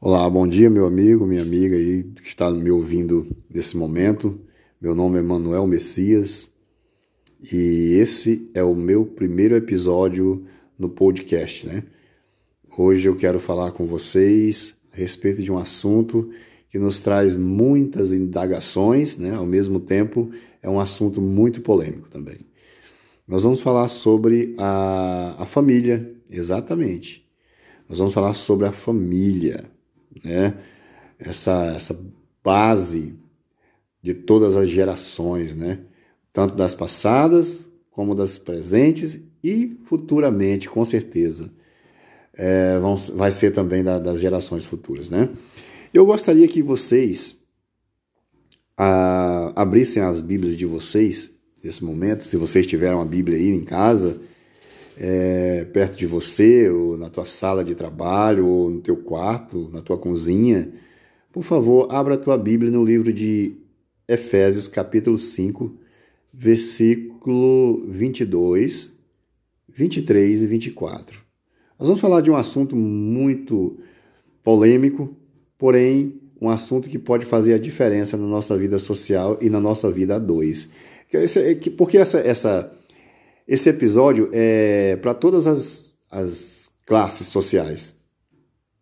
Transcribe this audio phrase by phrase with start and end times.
[0.00, 4.38] Olá, bom dia, meu amigo, minha amiga aí que está me ouvindo nesse momento.
[4.80, 6.52] Meu nome é Manuel Messias
[7.52, 10.46] e esse é o meu primeiro episódio
[10.78, 11.82] no podcast, né?
[12.76, 16.30] Hoje eu quero falar com vocês a respeito de um assunto
[16.70, 19.34] que nos traz muitas indagações, né?
[19.34, 20.30] Ao mesmo tempo,
[20.62, 22.38] é um assunto muito polêmico também.
[23.26, 27.28] Nós vamos falar sobre a, a família, exatamente.
[27.88, 29.76] Nós vamos falar sobre a família
[30.24, 30.54] né?
[31.18, 31.98] essa, essa
[32.42, 33.14] base
[34.02, 35.80] de todas as gerações, né?
[36.32, 41.52] tanto das passadas como das presentes e futuramente, com certeza,
[42.34, 45.10] é, vão, vai ser também da, das gerações futuras.
[45.10, 45.28] Né?
[45.92, 47.36] Eu gostaria que vocês
[48.76, 51.32] a, abrissem as Bíblias de vocês
[51.62, 54.20] nesse momento, se vocês tiverem uma Bíblia aí em casa,
[55.00, 59.80] é, perto de você, ou na tua sala de trabalho, ou no teu quarto, na
[59.80, 60.72] tua cozinha,
[61.32, 63.52] por favor, abra a tua Bíblia no livro de
[64.08, 65.72] Efésios, capítulo 5,
[66.32, 68.92] versículo 22,
[69.68, 71.20] 23 e 24.
[71.78, 73.78] Nós vamos falar de um assunto muito
[74.42, 75.14] polêmico,
[75.56, 79.90] porém um assunto que pode fazer a diferença na nossa vida social e na nossa
[79.90, 80.70] vida a dois.
[81.76, 82.77] Porque essa, essa
[83.48, 87.96] esse episódio é para todas as, as classes sociais.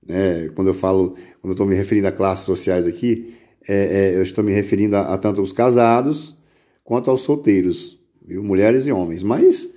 [0.09, 3.35] É, quando eu falo, quando eu estou me referindo a classes sociais aqui,
[3.69, 6.37] é, é, eu estou me referindo a, a, tanto os casados
[6.83, 8.43] quanto aos solteiros, viu?
[8.43, 9.23] mulheres e homens.
[9.23, 9.73] Mas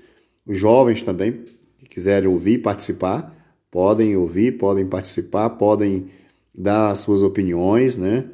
[0.46, 1.44] os jovens também,
[1.78, 3.36] que quiserem ouvir, participar,
[3.70, 6.08] podem ouvir, podem participar, podem
[6.56, 8.26] dar suas opiniões, né?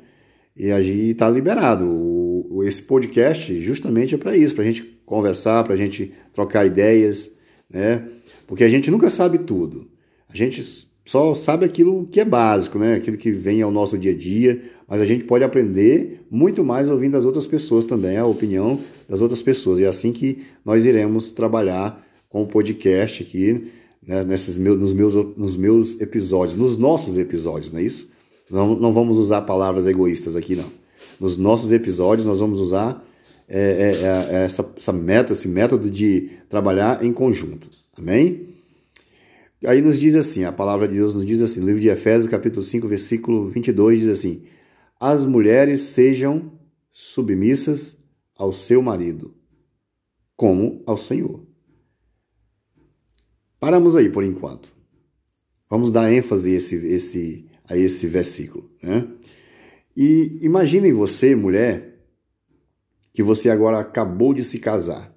[0.56, 1.86] E aí está liberado.
[1.86, 6.66] O, esse podcast justamente é para isso, para a gente conversar, para a gente trocar
[6.66, 7.32] ideias,
[7.70, 8.04] né?
[8.48, 9.88] Porque a gente nunca sabe tudo.
[10.30, 12.96] A gente só sabe aquilo que é básico, né?
[12.96, 16.90] Aquilo que vem ao nosso dia a dia, mas a gente pode aprender muito mais
[16.90, 19.80] ouvindo as outras pessoas também, a opinião das outras pessoas.
[19.80, 23.68] E é assim que nós iremos trabalhar com o podcast aqui,
[24.06, 24.24] né?
[24.24, 28.12] Nesses meus, nos, meus, nos meus episódios, nos nossos episódios, não é isso?
[28.50, 30.66] Não, não vamos usar palavras egoístas aqui, não.
[31.20, 33.04] Nos nossos episódios, nós vamos usar
[33.48, 37.70] é, é, é, é, essa, essa meta, esse método de trabalhar em conjunto.
[37.98, 38.56] Amém?
[39.66, 42.30] Aí nos diz assim, a palavra de Deus nos diz assim, no livro de Efésios,
[42.30, 44.44] capítulo 5, versículo 22, diz assim:
[45.00, 46.52] As mulheres sejam
[46.92, 47.98] submissas
[48.36, 49.34] ao seu marido,
[50.36, 51.46] como ao Senhor.
[53.60, 54.76] Paramos aí por enquanto.
[55.70, 58.70] Vamos dar ênfase a esse, esse, a esse versículo.
[58.84, 59.08] Né?
[59.98, 61.95] E imaginem você, mulher,
[63.16, 65.16] que você agora acabou de se casar.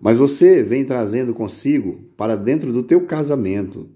[0.00, 3.90] Mas você vem trazendo consigo para dentro do teu casamento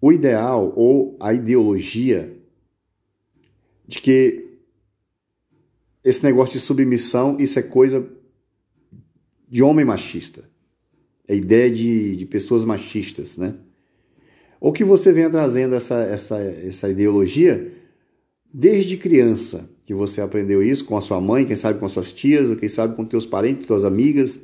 [0.00, 2.40] o ideal ou a ideologia
[3.84, 4.60] de que
[6.04, 8.08] esse negócio de submissão, isso é coisa
[9.48, 10.48] de homem machista.
[11.26, 13.56] É ideia de, de pessoas machistas, né?
[14.60, 17.72] Ou que você venha trazendo essa, essa, essa ideologia
[18.54, 22.12] desde criança que você aprendeu isso com a sua mãe, quem sabe com as suas
[22.12, 24.40] tias, quem sabe com teus parentes, tuas amigas,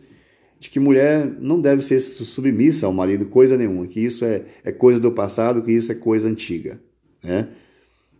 [0.59, 4.72] de que mulher não deve ser submissa ao marido, coisa nenhuma, que isso é, é
[4.72, 6.81] coisa do passado, que isso é coisa antiga,
[7.22, 7.49] né?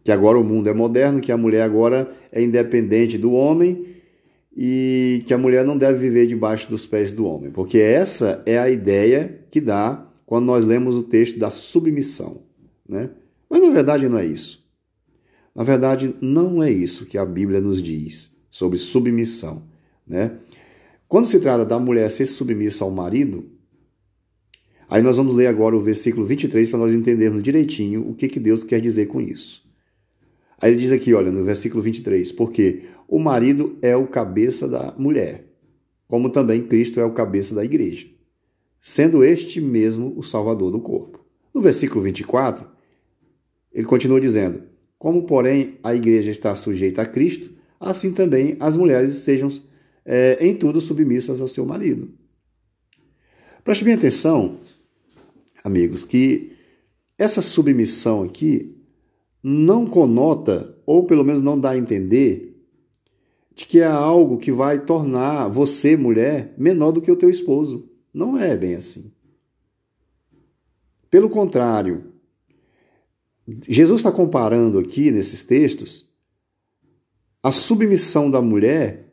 [0.04, 3.86] Que agora o mundo é moderno, que a mulher agora é independente do homem
[4.56, 8.56] e que a mulher não deve viver debaixo dos pés do homem, porque essa é
[8.56, 12.42] a ideia que dá quando nós lemos o texto da submissão,
[12.88, 13.10] né?
[13.50, 14.67] Mas na verdade não é isso.
[15.58, 19.64] Na verdade, não é isso que a Bíblia nos diz sobre submissão,
[20.06, 20.38] né?
[21.08, 23.44] Quando se trata da mulher ser submissa ao marido,
[24.88, 28.38] aí nós vamos ler agora o versículo 23 para nós entendermos direitinho o que, que
[28.38, 29.68] Deus quer dizer com isso.
[30.60, 34.94] Aí ele diz aqui, olha, no versículo 23, porque o marido é o cabeça da
[34.97, 35.44] mulher,
[36.06, 38.06] como também Cristo é o cabeça da igreja,
[38.80, 41.18] sendo este mesmo o salvador do corpo.
[41.52, 42.65] No versículo 24,
[43.72, 44.67] ele continua dizendo:
[44.98, 49.48] como, porém, a igreja está sujeita a Cristo, assim também as mulheres sejam
[50.04, 52.10] é, em tudo submissas ao seu marido.
[53.62, 54.59] Preste bem atenção,
[55.62, 56.53] amigos, que
[57.16, 58.74] essa submissão aqui
[59.42, 62.56] não conota, ou pelo menos não dá a entender,
[63.54, 67.91] de que é algo que vai tornar você, mulher, menor do que o teu esposo.
[68.15, 69.12] Não é bem assim.
[71.10, 72.12] Pelo contrário,
[73.66, 76.06] Jesus está comparando aqui nesses textos
[77.42, 79.09] a submissão da mulher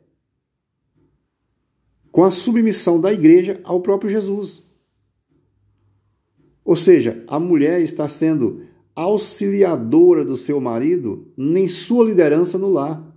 [2.12, 4.66] com a submissão da igreja ao próprio Jesus.
[6.64, 8.62] Ou seja, a mulher está sendo
[8.94, 13.14] auxiliadora do seu marido, nem sua liderança no lar.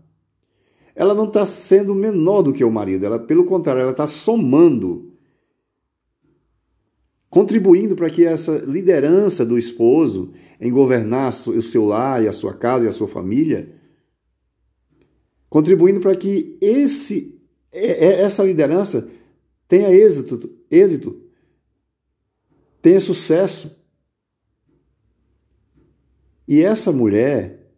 [0.94, 5.09] Ela não está sendo menor do que o marido, ela, pelo contrário, ela está somando,
[7.30, 12.54] contribuindo para que essa liderança do esposo em governar o seu lar e a sua
[12.54, 13.74] casa e a sua família,
[15.48, 17.40] contribuindo para que esse,
[17.72, 19.08] é, é, essa liderança
[19.68, 21.22] tenha êxito, êxito,
[22.82, 23.78] tenha sucesso.
[26.48, 27.72] E essa mulher,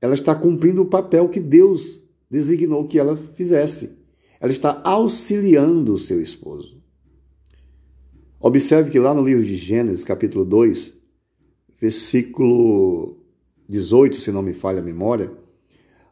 [0.00, 3.96] ela está cumprindo o papel que Deus designou que ela fizesse.
[4.40, 6.81] Ela está auxiliando o seu esposo.
[8.44, 10.98] Observe que lá no livro de Gênesis, capítulo 2,
[11.80, 13.16] versículo
[13.68, 15.30] 18, se não me falha a memória,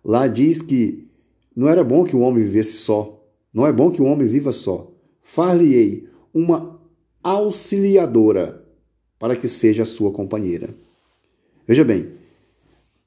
[0.05, 1.09] lá diz que
[1.57, 3.21] não era bom que o homem vivesse só,
[3.53, 4.93] não é bom que o homem viva só.
[5.21, 6.81] Far-lhe-ei uma
[7.21, 8.65] auxiliadora
[9.19, 10.71] para que seja a sua companheira.
[11.67, 12.13] Veja bem,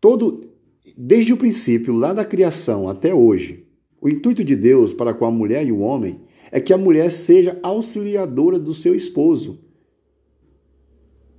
[0.02, 0.50] todo
[0.98, 3.66] desde o princípio, lá da criação até hoje,
[4.02, 6.20] o intuito de Deus para com a mulher e o homem
[6.54, 9.58] é que a mulher seja auxiliadora do seu esposo.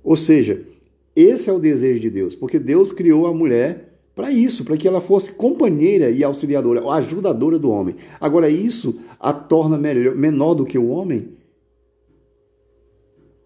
[0.03, 0.67] Ou seja,
[1.15, 4.85] esse é o desejo de Deus, porque Deus criou a mulher para isso, para que
[4.85, 7.95] ela fosse companheira e auxiliadora, ajudadora do homem.
[8.19, 11.29] Agora, isso a torna melhor, menor do que o homem?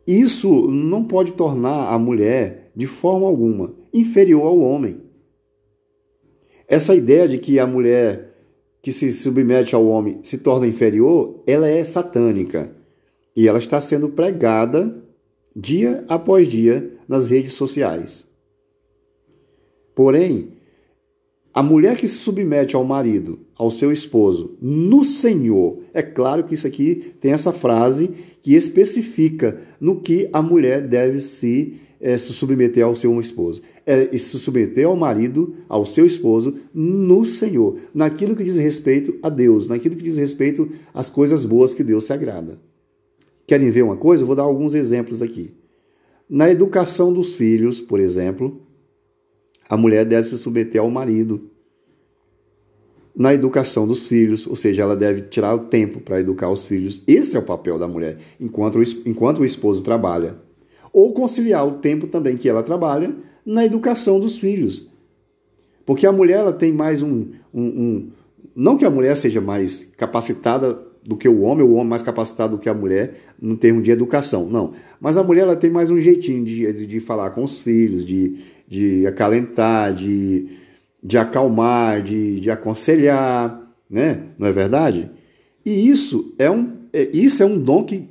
[0.07, 5.01] Isso não pode tornar a mulher de forma alguma, inferior ao homem.
[6.67, 8.28] Essa ideia de que a mulher
[8.89, 12.75] que se submete ao homem se torna inferior, ela é satânica.
[13.35, 15.03] E ela está sendo pregada
[15.55, 18.27] dia após dia nas redes sociais.
[19.93, 20.53] Porém,
[21.53, 26.55] a mulher que se submete ao marido, ao seu esposo, no Senhor, é claro que
[26.55, 28.09] isso aqui tem essa frase
[28.41, 33.61] que especifica no que a mulher deve se é, se submeter ao seu esposo.
[33.85, 39.29] É se submeter ao marido, ao seu esposo, no Senhor, naquilo que diz respeito a
[39.29, 42.59] Deus, naquilo que diz respeito às coisas boas que Deus se agrada.
[43.45, 44.25] Querem ver uma coisa?
[44.25, 45.55] Vou dar alguns exemplos aqui.
[46.29, 48.61] Na educação dos filhos, por exemplo,
[49.67, 51.49] a mulher deve se submeter ao marido.
[53.15, 57.03] Na educação dos filhos, ou seja, ela deve tirar o tempo para educar os filhos.
[57.07, 60.37] Esse é o papel da mulher, enquanto o, enquanto o esposo trabalha
[60.91, 63.15] ou conciliar o tempo também que ela trabalha
[63.45, 64.89] na educação dos filhos.
[65.85, 68.11] Porque a mulher ela tem mais um, um, um,
[68.55, 72.01] Não que a mulher seja mais capacitada do que o homem, ou o homem mais
[72.01, 74.73] capacitado do que a mulher no termo de educação, não.
[74.99, 78.05] Mas a mulher ela tem mais um jeitinho de, de, de falar com os filhos,
[78.05, 78.37] de,
[78.67, 80.49] de acalentar, de,
[81.01, 83.59] de acalmar, de, de aconselhar,
[83.89, 84.23] né?
[84.37, 85.09] Não é verdade?
[85.65, 88.08] E isso é um, é, isso é um dom que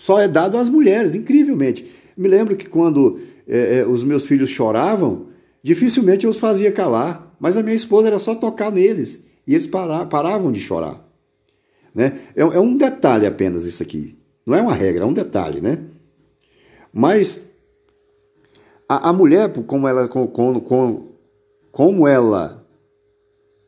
[0.00, 1.86] só é dado às mulheres, incrivelmente.
[2.16, 5.26] Me lembro que quando é, é, os meus filhos choravam,
[5.62, 9.66] dificilmente eu os fazia calar, mas a minha esposa era só tocar neles e eles
[9.66, 11.06] para, paravam de chorar.
[11.94, 12.18] Né?
[12.34, 14.16] É, é, um detalhe apenas isso aqui.
[14.46, 15.78] Não é uma regra, é um detalhe, né?
[16.90, 17.50] Mas
[18.88, 21.08] a, a mulher, como ela, com, com,
[21.70, 22.66] como ela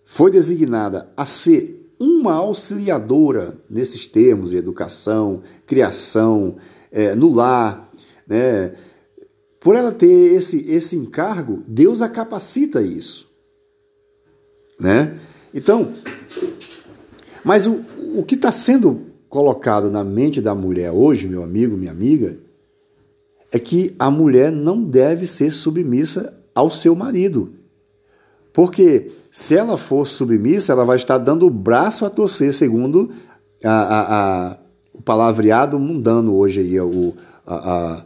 [0.03, 6.57] foi designada a ser uma auxiliadora nesses termos educação, criação,
[6.91, 7.89] é, no lar,
[8.27, 8.75] né?
[9.61, 13.31] Por ela ter esse, esse encargo, Deus a capacita isso,
[14.81, 15.17] né?
[15.55, 15.93] Então,
[17.45, 17.85] mas o,
[18.17, 22.37] o que está sendo colocado na mente da mulher hoje, meu amigo, minha amiga,
[23.53, 27.53] é que a mulher não deve ser submissa ao seu marido.
[28.53, 33.11] Porque se ela for submissa, ela vai estar dando o braço a torcer, segundo
[33.65, 34.59] a, a, a
[34.93, 37.15] o palavreado mundano hoje aí, o,
[37.47, 38.05] a,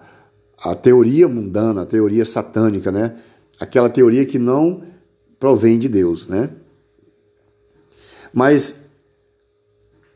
[0.56, 3.16] a, teoria mundana, a teoria satânica, né?
[3.58, 4.84] Aquela teoria que não
[5.40, 6.48] provém de Deus, né?
[8.32, 8.76] Mas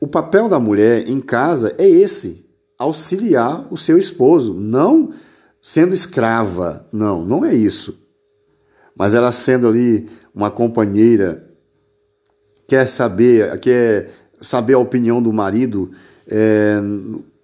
[0.01, 2.47] o papel da mulher em casa é esse:
[2.79, 5.13] auxiliar o seu esposo, não
[5.61, 8.00] sendo escrava, não, não é isso.
[8.97, 11.47] Mas ela sendo ali uma companheira
[12.67, 15.91] quer saber, quer saber a opinião do marido,
[16.29, 16.79] é,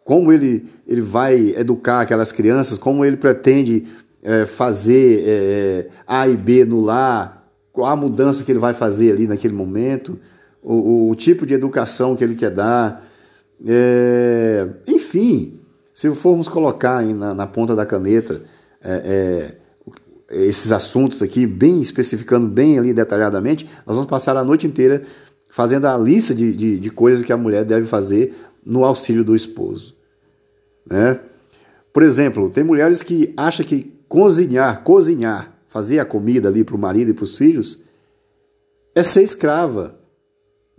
[0.05, 3.87] como ele, ele vai educar aquelas crianças, como ele pretende
[4.23, 9.13] é, fazer é, A e B no lar, qual a mudança que ele vai fazer
[9.13, 10.19] ali naquele momento,
[10.63, 13.07] o, o tipo de educação que ele quer dar.
[13.67, 15.61] É, enfim,
[15.93, 18.43] se formos colocar na, na ponta da caneta
[18.83, 19.55] é, é,
[20.31, 25.03] esses assuntos aqui, bem especificando bem ali detalhadamente, nós vamos passar a noite inteira
[25.49, 29.35] fazendo a lista de, de, de coisas que a mulher deve fazer no auxílio do
[29.35, 29.97] esposo.
[30.85, 31.21] Né?
[31.93, 36.79] Por exemplo, tem mulheres que acham que cozinhar, cozinhar, fazer a comida ali para o
[36.79, 37.83] marido e para os filhos,
[38.95, 39.99] é ser escrava.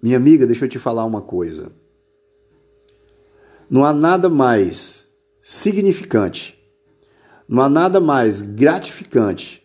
[0.02, 1.72] Minha amiga, deixa eu te falar uma coisa.
[3.70, 5.08] Não há nada mais
[5.42, 6.57] significante,
[7.48, 9.64] não há nada mais gratificante,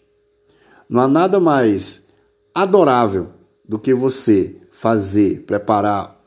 [0.89, 2.07] não há nada mais
[2.55, 3.31] adorável
[3.67, 6.21] do que você fazer, preparar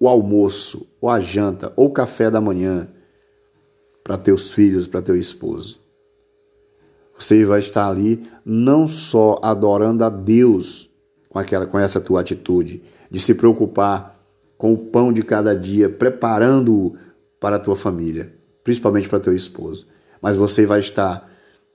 [0.00, 2.88] o almoço, ou a janta, ou o café da manhã
[4.02, 5.80] para teus filhos, para teu esposo.
[7.18, 10.88] Você vai estar ali não só adorando a Deus
[11.28, 14.18] com aquela com essa tua atitude de se preocupar
[14.56, 16.96] com o pão de cada dia, preparando-o
[17.40, 18.32] para a tua família,
[18.64, 19.86] principalmente para teu esposo,
[20.20, 21.28] mas você vai estar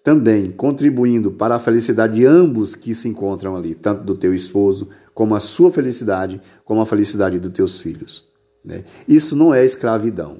[0.04, 4.90] também contribuindo para a felicidade de ambos que se encontram ali, tanto do teu esposo,
[5.14, 8.28] como a sua felicidade, como a felicidade dos teus filhos.
[8.64, 8.84] Né?
[9.08, 10.38] Isso não é escravidão.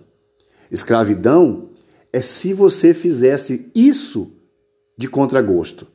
[0.70, 1.70] Escravidão
[2.12, 4.32] é se você fizesse isso
[4.98, 5.88] de contragosto.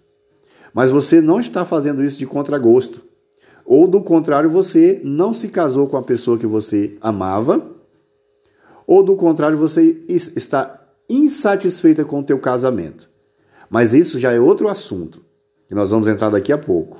[0.72, 3.02] Mas você não está fazendo isso de contragosto.
[3.64, 7.76] Ou do contrário, você não se casou com a pessoa que você amava,
[8.86, 10.77] ou do contrário, você está
[11.08, 13.08] insatisfeita com o teu casamento.
[13.70, 15.22] Mas isso já é outro assunto,
[15.66, 16.98] que nós vamos entrar daqui a pouco.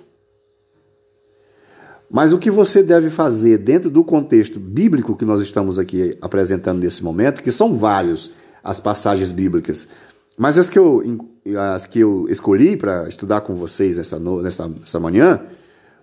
[2.11, 6.81] Mas o que você deve fazer dentro do contexto bíblico que nós estamos aqui apresentando
[6.81, 8.33] nesse momento, que são vários
[8.65, 9.89] as passagens bíblicas,
[10.37, 11.03] mas as que eu,
[11.75, 15.43] as que eu escolhi para estudar com vocês nessa, nessa, nessa manhã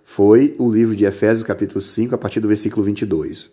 [0.04, 3.50] foi o livro de Efésios, capítulo 5, a partir do versículo 22.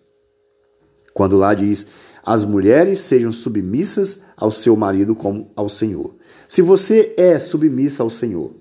[1.13, 1.87] Quando lá diz:
[2.25, 6.15] As mulheres sejam submissas ao seu marido como ao Senhor.
[6.47, 8.53] Se você é submissa ao Senhor,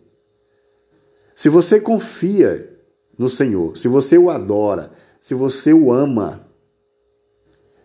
[1.37, 2.77] se você confia
[3.17, 4.91] no Senhor, se você o adora,
[5.21, 6.49] se você o ama,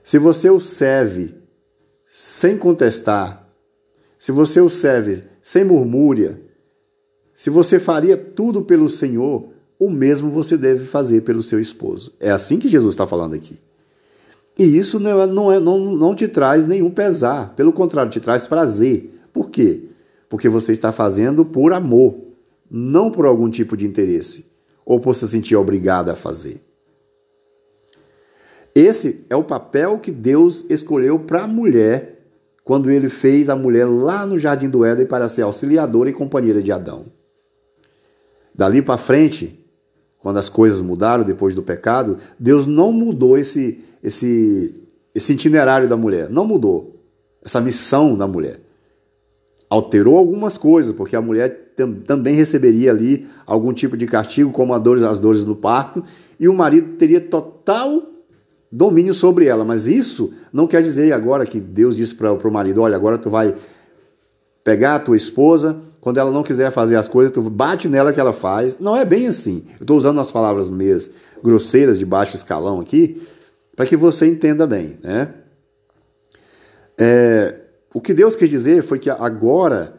[0.03, 1.35] se você o serve
[2.07, 3.47] sem contestar,
[4.17, 6.41] se você o serve sem murmúria,
[7.35, 12.15] se você faria tudo pelo Senhor, o mesmo você deve fazer pelo seu esposo.
[12.19, 13.66] É assim que Jesus está falando aqui.
[14.57, 18.19] E isso não, é, não, é, não, não te traz nenhum pesar, pelo contrário, te
[18.19, 19.13] traz prazer.
[19.31, 19.83] Por quê?
[20.29, 22.15] Porque você está fazendo por amor,
[22.69, 24.45] não por algum tipo de interesse
[24.83, 26.63] ou por se sentir obrigada a fazer.
[28.73, 32.17] Esse é o papel que Deus escolheu para a mulher
[32.63, 36.61] quando ele fez a mulher lá no jardim do Éden para ser auxiliadora e companheira
[36.61, 37.05] de Adão.
[38.53, 39.65] Dali para frente,
[40.19, 45.97] quando as coisas mudaram depois do pecado, Deus não mudou esse, esse, esse itinerário da
[45.97, 46.95] mulher, não mudou
[47.43, 48.59] essa missão da mulher
[49.69, 54.73] alterou algumas coisas, porque a mulher tam, também receberia ali algum tipo de castigo, como
[54.73, 56.03] as dores do parto,
[56.39, 58.03] e o marido teria total
[58.71, 59.65] domínio sobre ela.
[59.65, 63.29] Mas isso não quer dizer agora que Deus disse para o marido: olha, agora tu
[63.29, 63.53] vai
[64.63, 68.19] pegar a tua esposa, quando ela não quiser fazer as coisas, tu bate nela que
[68.19, 68.79] ela faz.
[68.79, 69.65] Não é bem assim.
[69.79, 71.11] Eu estou usando as palavras meias
[71.43, 73.21] grosseiras de baixo escalão aqui,
[73.77, 75.35] para que você entenda bem, né?
[76.97, 77.59] É,
[77.93, 79.93] o que Deus quis dizer foi que agora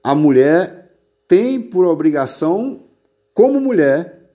[0.00, 0.94] a mulher
[1.26, 2.84] tem por obrigação,
[3.34, 4.30] como mulher,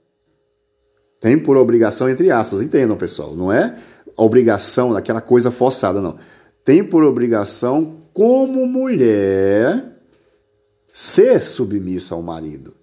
[1.22, 3.78] tem por obrigação, entre aspas, entendam pessoal, não é
[4.18, 6.18] obrigação daquela coisa forçada, não.
[6.66, 10.02] Tem por obrigação, como mulher,
[10.92, 12.74] ser submissa ao marido.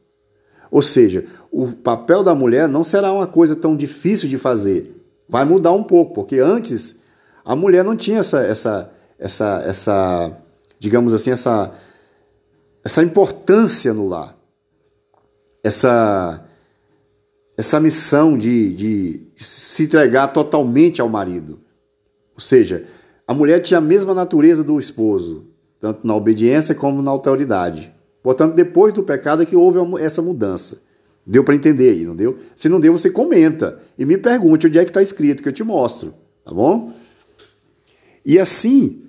[0.70, 4.93] Ou seja, o papel da mulher não será uma coisa tão difícil de fazer.
[5.28, 6.96] Vai mudar um pouco, porque antes
[7.44, 10.38] a mulher não tinha essa, essa, essa, essa
[10.78, 11.72] digamos assim, essa,
[12.84, 14.36] essa importância no lar,
[15.62, 16.44] essa,
[17.56, 21.60] essa missão de, de se entregar totalmente ao marido.
[22.34, 22.86] Ou seja,
[23.26, 25.46] a mulher tinha a mesma natureza do esposo,
[25.80, 27.92] tanto na obediência como na autoridade.
[28.22, 30.82] Portanto, depois do pecado é que houve essa mudança.
[31.26, 32.38] Deu para entender aí, não deu?
[32.54, 35.52] Se não deu, você comenta e me pergunte onde é que está escrito, que eu
[35.52, 36.14] te mostro,
[36.44, 36.92] tá bom?
[38.24, 39.02] E assim,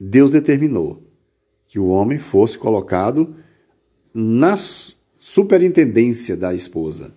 [0.00, 1.02] Deus determinou
[1.66, 3.34] que o homem fosse colocado
[4.12, 4.56] na
[5.18, 7.14] superintendência da esposa.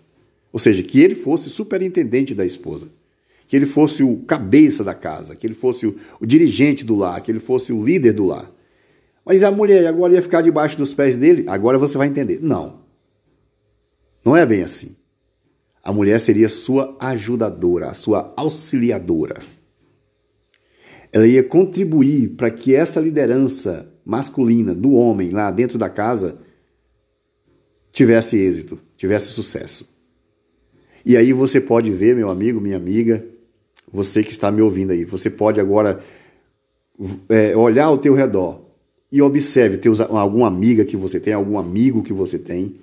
[0.51, 2.91] Ou seja, que ele fosse superintendente da esposa.
[3.47, 7.19] Que ele fosse o cabeça da casa, que ele fosse o, o dirigente do lar,
[7.21, 8.51] que ele fosse o líder do lar.
[9.25, 11.45] Mas a mulher agora ia ficar debaixo dos pés dele?
[11.47, 12.39] Agora você vai entender.
[12.41, 12.82] Não.
[14.23, 14.95] Não é bem assim.
[15.83, 19.41] A mulher seria sua ajudadora, a sua auxiliadora
[21.13, 26.39] ela ia contribuir para que essa liderança masculina do homem lá dentro da casa
[27.91, 29.87] tivesse êxito, tivesse sucesso.
[31.05, 33.23] E aí você pode ver, meu amigo, minha amiga,
[33.91, 35.99] você que está me ouvindo aí, você pode agora
[37.29, 38.65] é, olhar ao teu redor
[39.11, 42.77] e observe, tem alguma amiga que você tem, algum amigo que você tem,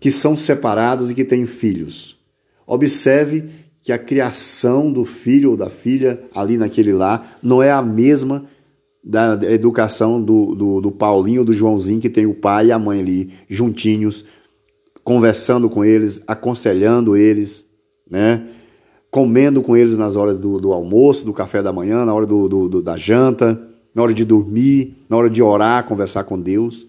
[0.00, 2.16] que são separados e que têm filhos.
[2.66, 3.44] Observe
[3.82, 8.44] que a criação do filho ou da filha ali naquele lar não é a mesma
[9.02, 12.78] da educação do, do, do Paulinho ou do Joãozinho, que tem o pai e a
[12.78, 14.24] mãe ali juntinhos,
[15.02, 17.64] conversando com eles, aconselhando eles,
[18.10, 18.46] né?
[19.10, 22.68] comendo com eles nas horas do, do almoço, do café da manhã, na hora do,
[22.68, 26.86] do, da janta na hora de dormir, na hora de orar, conversar com Deus.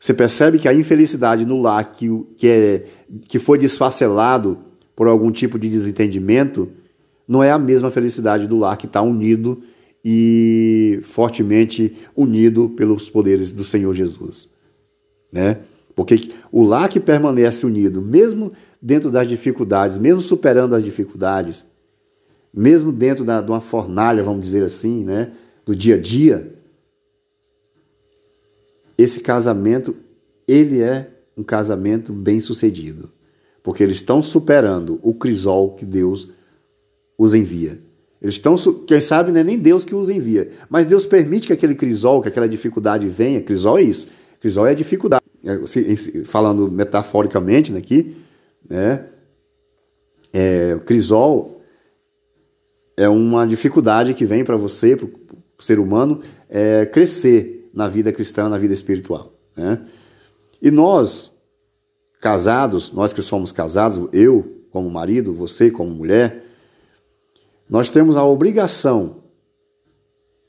[0.00, 2.84] Você percebe que a infelicidade no lar que, que, é,
[3.28, 4.58] que foi desfacelado
[4.96, 6.70] por algum tipo de desentendimento
[7.28, 9.62] não é a mesma felicidade do lar que está unido
[10.02, 14.48] e fortemente unido pelos poderes do Senhor Jesus.
[15.30, 15.58] Né?
[15.94, 21.66] Porque o lar que permanece unido, mesmo dentro das dificuldades, mesmo superando as dificuldades,
[22.52, 25.32] mesmo dentro da, de uma fornalha, vamos dizer assim, né?
[25.66, 26.54] do dia a dia,
[29.00, 29.96] esse casamento,
[30.46, 33.10] ele é um casamento bem sucedido.
[33.62, 36.30] Porque eles estão superando o crisol que Deus
[37.16, 37.80] os envia.
[38.20, 41.52] Eles estão, quem sabe, não é nem Deus que os envia, mas Deus permite que
[41.52, 43.40] aquele crisol, que aquela dificuldade venha.
[43.40, 44.08] Crisol é isso.
[44.40, 45.24] Crisol é a dificuldade.
[45.42, 45.56] É,
[46.24, 48.14] falando metaforicamente aqui,
[48.68, 49.06] né?
[50.32, 51.62] É, o crisol
[52.96, 54.96] é uma dificuldade que vem para você,
[55.58, 59.32] ser humano é, crescer na vida cristã, na vida espiritual.
[59.56, 59.86] Né?
[60.60, 61.32] E nós,
[62.20, 66.44] casados, nós que somos casados, eu como marido, você como mulher,
[67.68, 69.22] nós temos a obrigação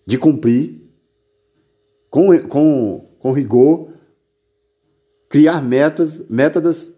[0.05, 0.81] de cumprir
[2.09, 3.89] com, com, com rigor,
[5.29, 6.91] criar metas, métodas,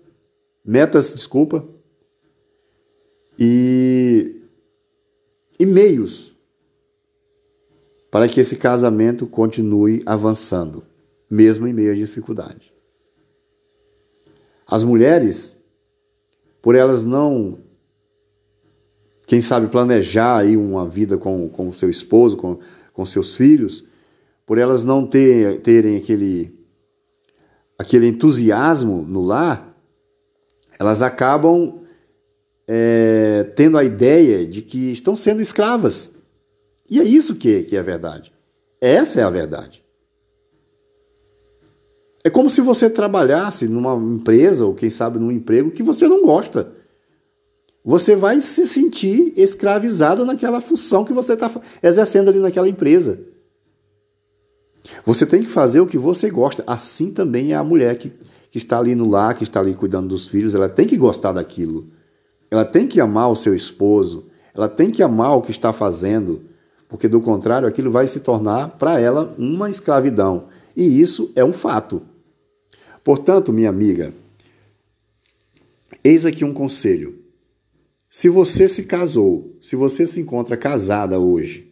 [0.65, 1.67] metas, desculpa,
[3.37, 4.41] e,
[5.59, 6.32] e meios
[8.13, 10.83] para que esse casamento continue avançando,
[11.27, 12.71] mesmo em meio à dificuldade.
[14.67, 15.57] As mulheres,
[16.61, 17.57] por elas não,
[19.25, 22.59] quem sabe, planejar aí uma vida com, com seu esposo, com,
[22.93, 23.83] com seus filhos,
[24.45, 26.53] por elas não ter, terem aquele,
[27.79, 29.75] aquele entusiasmo no lar,
[30.79, 31.79] elas acabam
[32.67, 36.12] é, tendo a ideia de que estão sendo escravas
[36.93, 38.31] e é isso que, que é verdade.
[38.79, 39.83] Essa é a verdade.
[42.23, 46.21] É como se você trabalhasse numa empresa, ou quem sabe num emprego que você não
[46.21, 46.71] gosta.
[47.83, 51.49] Você vai se sentir escravizado naquela função que você está
[51.81, 53.19] exercendo ali naquela empresa.
[55.03, 56.63] Você tem que fazer o que você gosta.
[56.67, 58.13] Assim também é a mulher que,
[58.51, 60.53] que está ali no lar, que está ali cuidando dos filhos.
[60.53, 61.87] Ela tem que gostar daquilo.
[62.51, 64.27] Ela tem que amar o seu esposo.
[64.53, 66.52] Ela tem que amar o que está fazendo
[66.93, 70.45] porque do contrário aquilo vai se tornar para ela uma escravidão.
[70.75, 72.03] E isso é um fato.
[73.03, 74.13] Portanto, minha amiga,
[76.03, 77.17] eis aqui um conselho.
[78.11, 81.67] Se você se casou, se você se encontra casada hoje,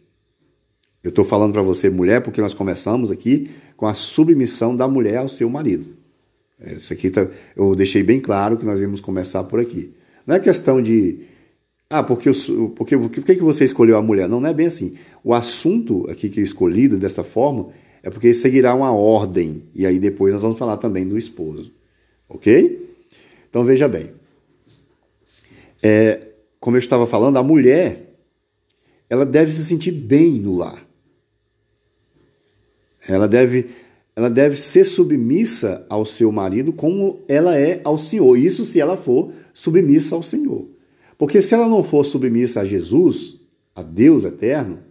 [1.04, 5.18] eu estou falando para você, mulher, porque nós começamos aqui com a submissão da mulher
[5.18, 5.86] ao seu marido.
[6.66, 9.94] Isso aqui tá, eu deixei bem claro que nós íamos começar por aqui.
[10.26, 11.20] Não é questão de
[11.92, 12.34] ah, porque, eu,
[12.74, 14.26] porque por que você escolheu a mulher?
[14.26, 14.94] Não, não é bem assim.
[15.22, 17.68] O assunto aqui que é escolhido dessa forma
[18.02, 19.64] é porque seguirá uma ordem.
[19.74, 21.70] E aí depois nós vamos falar também do esposo.
[22.26, 22.96] Ok?
[23.46, 24.10] Então veja bem.
[25.82, 26.28] É,
[26.58, 28.14] como eu estava falando, a mulher
[29.10, 30.82] ela deve se sentir bem no lar.
[33.06, 33.68] Ela deve,
[34.16, 38.34] ela deve ser submissa ao seu marido como ela é ao Senhor.
[38.38, 40.71] Isso se ela for submissa ao Senhor.
[41.22, 43.40] Porque se ela não for submissa a Jesus,
[43.76, 44.82] a Deus eterno,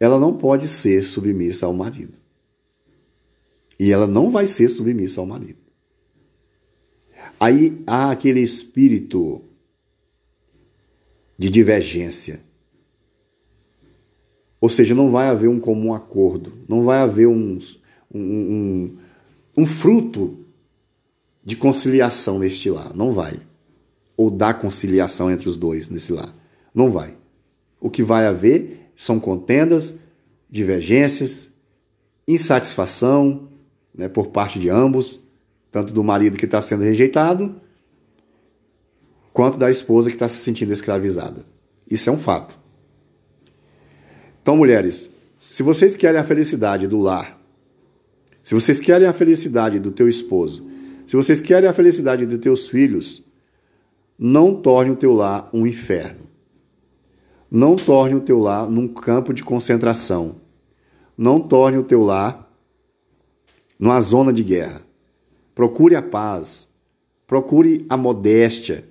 [0.00, 2.18] ela não pode ser submissa ao marido.
[3.78, 5.60] E ela não vai ser submissa ao marido.
[7.38, 9.44] Aí há aquele espírito
[11.38, 12.42] de divergência.
[14.60, 17.60] Ou seja, não vai haver um comum acordo, não vai haver um,
[18.12, 18.98] um, um,
[19.58, 20.44] um fruto
[21.44, 22.92] de conciliação neste lar.
[22.92, 23.34] Não vai
[24.22, 26.32] ou da conciliação entre os dois nesse lar.
[26.72, 27.16] Não vai.
[27.80, 29.96] O que vai haver são contendas,
[30.48, 31.50] divergências,
[32.26, 33.48] insatisfação
[33.92, 35.20] né, por parte de ambos,
[35.72, 37.60] tanto do marido que está sendo rejeitado,
[39.32, 41.44] quanto da esposa que está se sentindo escravizada.
[41.90, 42.56] Isso é um fato.
[44.40, 45.10] Então, mulheres,
[45.50, 47.40] se vocês querem a felicidade do lar,
[48.40, 50.64] se vocês querem a felicidade do teu esposo,
[51.08, 53.24] se vocês querem a felicidade dos teus filhos,
[54.18, 56.20] não torne o teu lar um inferno.
[57.50, 60.36] Não torne o teu lar num campo de concentração.
[61.16, 62.50] não torne o teu lar
[63.78, 64.82] numa zona de guerra.
[65.54, 66.68] Procure a paz,
[67.26, 68.84] procure a modéstia.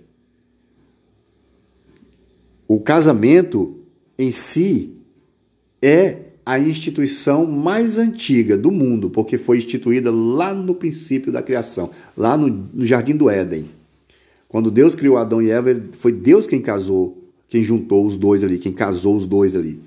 [2.67, 3.79] O casamento
[4.17, 4.95] em si
[5.81, 11.89] é a instituição mais antiga do mundo, porque foi instituída lá no princípio da criação,
[12.15, 13.65] lá no, no jardim do Éden.
[14.51, 18.59] Quando Deus criou Adão e Eva, foi Deus quem casou, quem juntou os dois ali,
[18.59, 19.81] quem casou os dois ali.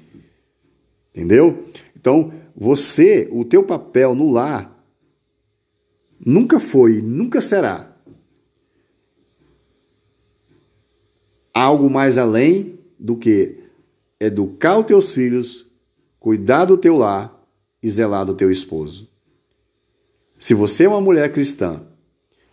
[1.14, 1.64] Entendeu?
[1.94, 4.74] Então, você, o teu papel no lar
[6.18, 7.94] nunca foi, nunca será
[11.52, 13.58] algo mais além do que
[14.18, 15.66] educar os teus filhos
[16.18, 17.38] cuidar do teu lar
[17.82, 19.10] e zelar do teu esposo.
[20.38, 21.82] Se você é uma mulher cristã,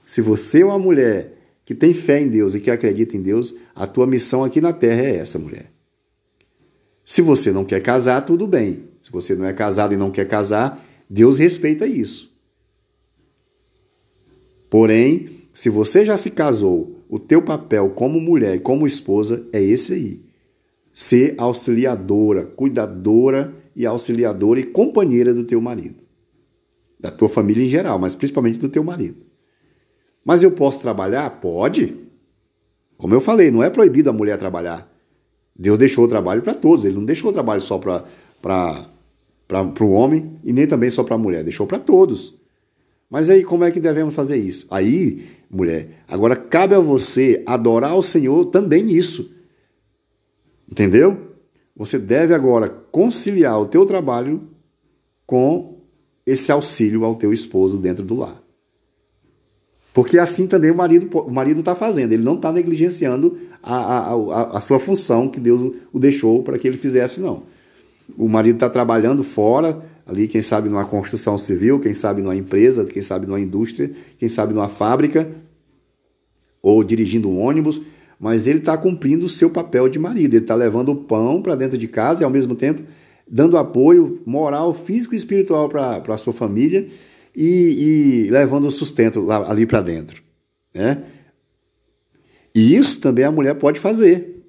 [0.05, 1.37] se você é uma mulher
[1.71, 4.73] que tem fé em Deus e que acredita em Deus, a tua missão aqui na
[4.73, 5.71] terra é essa, mulher.
[7.05, 8.89] Se você não quer casar, tudo bem.
[9.01, 12.29] Se você não é casado e não quer casar, Deus respeita isso.
[14.69, 19.63] Porém, se você já se casou, o teu papel como mulher e como esposa é
[19.63, 20.25] esse aí.
[20.93, 26.03] Ser auxiliadora, cuidadora e auxiliadora e companheira do teu marido.
[26.99, 29.30] Da tua família em geral, mas principalmente do teu marido.
[30.23, 31.29] Mas eu posso trabalhar?
[31.39, 31.97] Pode.
[32.97, 34.91] Como eu falei, não é proibido a mulher trabalhar.
[35.55, 38.05] Deus deixou o trabalho para todos, ele não deixou o trabalho só para
[39.81, 42.33] o homem e nem também só para a mulher, deixou para todos.
[43.09, 44.65] Mas aí como é que devemos fazer isso?
[44.71, 49.31] Aí, mulher, agora cabe a você adorar o Senhor também nisso.
[50.69, 51.35] Entendeu?
[51.75, 54.47] Você deve agora conciliar o teu trabalho
[55.25, 55.81] com
[56.25, 58.41] esse auxílio ao teu esposo dentro do lar.
[59.93, 64.13] Porque assim também o marido o marido está fazendo, ele não está negligenciando a, a,
[64.13, 67.43] a, a, sua função que Deus o deixou para que ele fizesse, não.
[68.17, 72.85] O marido está trabalhando fora, ali, quem sabe numa construção civil, quem sabe numa empresa,
[72.85, 75.29] quem sabe numa indústria, quem sabe numa fábrica,
[76.61, 77.81] ou dirigindo um ônibus,
[78.19, 80.35] mas ele está cumprindo o seu papel de marido.
[80.35, 82.83] Ele está levando o pão para dentro de casa e, ao mesmo tempo,
[83.27, 86.87] dando apoio moral, físico e espiritual para a sua família
[87.35, 90.21] e, e levando o sustento lá, ali para dentro.
[90.73, 91.03] Né?
[92.53, 94.43] E isso também a mulher pode fazer.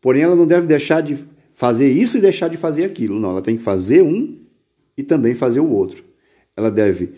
[0.00, 1.18] Porém, ela não deve deixar de
[1.52, 3.18] fazer isso e deixar de fazer aquilo.
[3.18, 4.38] Não, ela tem que fazer um
[4.96, 6.04] e também fazer o outro.
[6.56, 7.12] Ela deve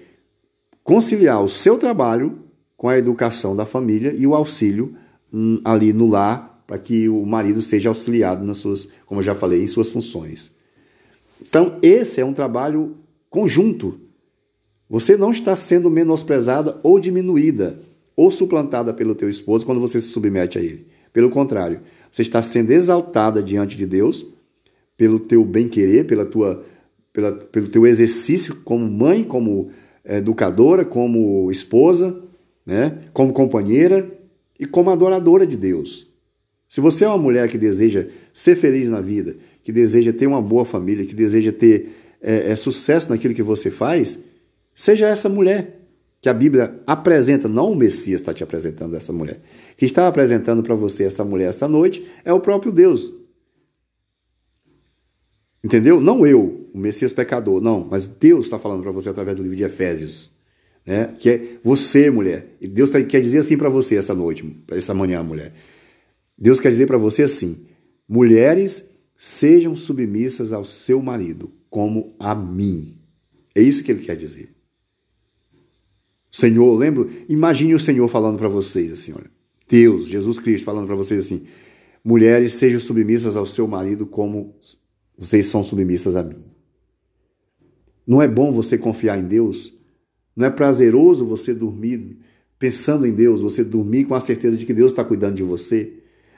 [0.83, 2.39] conciliar o seu trabalho
[2.77, 4.97] com a educação da família e o auxílio
[5.33, 9.35] Hum, ali no lar para que o marido seja auxiliado nas suas, como eu já
[9.35, 10.53] falei, em suas funções.
[11.41, 12.97] Então, esse é um trabalho
[13.29, 14.01] conjunto.
[14.91, 17.79] Você não está sendo menosprezada ou diminuída
[18.17, 20.85] ou suplantada pelo teu esposo quando você se submete a ele.
[21.13, 24.27] Pelo contrário, você está sendo exaltada diante de Deus
[24.97, 26.65] pelo teu bem-querer, pela tua,
[27.13, 29.71] pela, pelo teu exercício como mãe, como
[30.05, 32.21] educadora, como esposa,
[32.67, 32.99] né?
[33.13, 34.11] como companheira
[34.59, 36.09] e como adoradora de Deus.
[36.69, 40.43] Se você é uma mulher que deseja ser feliz na vida, que deseja ter uma
[40.43, 44.19] boa família, que deseja ter é, é, sucesso naquilo que você faz,
[44.75, 45.79] seja essa mulher
[46.21, 49.41] que a Bíblia apresenta, não o Messias está te apresentando essa mulher.
[49.77, 53.13] Que está apresentando para você essa mulher esta noite é o próprio Deus.
[55.63, 56.01] Entendeu?
[56.01, 59.57] Não eu, o Messias pecador, não, mas Deus está falando para você através do livro
[59.57, 60.31] de Efésios
[60.85, 61.15] né?
[61.19, 62.57] Que é você, mulher.
[62.61, 65.53] E Deus tá, quer dizer assim para você essa noite, essa manhã, mulher.
[66.39, 67.67] Deus quer dizer para você assim:
[68.09, 68.85] mulheres
[69.17, 72.99] sejam submissas ao seu marido, como a mim.
[73.55, 74.55] É isso que ele quer dizer.
[76.31, 79.31] Senhor, lembro, imagine o Senhor falando para vocês assim, olha.
[79.69, 81.43] Deus, Jesus Cristo falando para vocês assim:
[82.05, 84.55] mulheres sejam submissas ao seu marido como
[85.17, 86.45] vocês são submissas a mim.
[88.07, 89.73] Não é bom você confiar em Deus
[90.41, 92.17] não é prazeroso você dormir
[92.59, 95.93] pensando em Deus, você dormir com a certeza de que Deus está cuidando de você?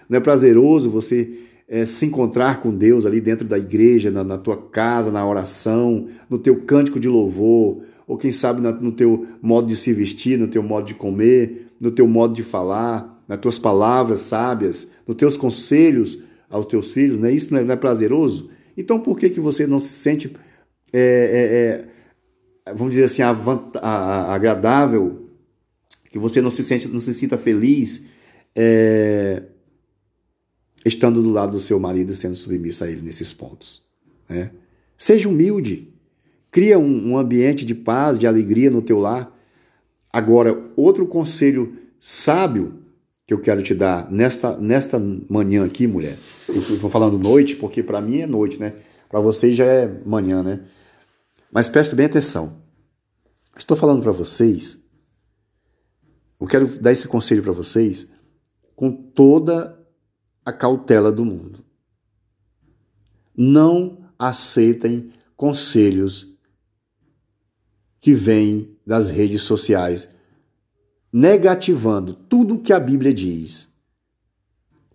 [0.09, 4.38] Não é prazeroso você é, se encontrar com Deus ali dentro da igreja, na, na,
[4.38, 9.68] tua casa, na oração, no teu cântico de louvor, ou quem sabe no teu modo
[9.68, 13.59] de se vestir, no teu modo de comer, no teu modo de falar, nas tuas
[13.59, 17.55] palavras sábias, nos teus conselhos aos teus filhos, não é isso?
[17.55, 18.51] Não é, é prazeroso?
[18.77, 20.31] Então por que, que você não se sente
[20.92, 21.88] é,
[22.66, 25.31] é, é vamos dizer assim, agradável,
[26.11, 28.03] que você não se, sente, não se sinta feliz
[28.55, 29.42] é,
[30.85, 33.83] estando do lado do seu marido sendo submissa a ele nesses pontos.
[34.29, 34.51] Né?
[34.98, 35.91] Seja humilde,
[36.52, 39.34] cria um, um ambiente de paz, de alegria no teu lar.
[40.12, 42.80] Agora, outro conselho sábio
[43.26, 46.16] que eu quero te dar nesta, nesta manhã aqui, mulher.
[46.48, 48.74] Estou falando noite, porque para mim é noite, né?
[49.08, 50.60] Para você já é manhã, né?
[51.50, 52.60] Mas preste bem atenção.
[53.56, 54.82] Estou falando para vocês,
[56.40, 58.08] eu quero dar esse conselho para vocês
[58.74, 59.78] com toda
[60.44, 61.64] a cautela do mundo.
[63.36, 66.31] Não aceitem conselhos
[68.02, 70.08] que vêm das redes sociais
[71.12, 73.70] negativando tudo que a Bíblia diz.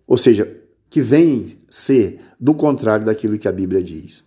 [0.06, 4.26] Ou seja, que vem ser do contrário daquilo que a Bíblia diz.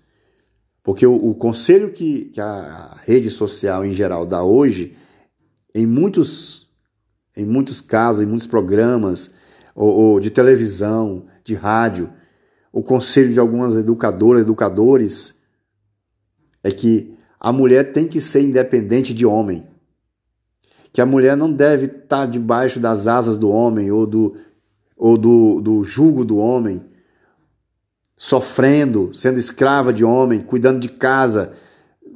[0.82, 4.98] Porque o, o conselho que, que, a rede social em geral dá hoje,
[5.76, 6.67] em muitos,
[7.38, 9.32] em muitos casos, em muitos programas
[9.76, 12.12] ou, ou de televisão, de rádio,
[12.72, 15.39] o conselho de algumas educadoras, educadores,
[16.63, 19.66] é que a mulher tem que ser independente de homem.
[20.94, 24.36] Que a mulher não deve estar debaixo das asas do homem ou do,
[24.96, 26.86] ou do, do jugo do homem,
[28.16, 31.54] sofrendo, sendo escrava de homem, cuidando de casa,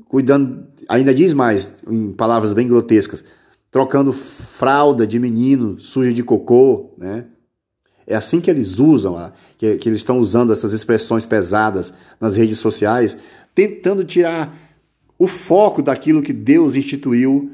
[0.08, 3.24] cuidando, ainda diz mais, em palavras bem grotescas,
[3.72, 7.26] trocando fralda de menino suja de cocô, né?
[8.06, 13.18] É assim que eles usam, que eles estão usando essas expressões pesadas nas redes sociais,
[13.56, 14.65] tentando tirar
[15.18, 17.52] o foco daquilo que Deus instituiu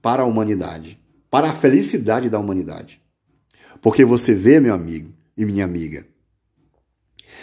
[0.00, 0.98] para a humanidade,
[1.30, 3.00] para a felicidade da humanidade.
[3.80, 6.06] Porque você vê, meu amigo e minha amiga,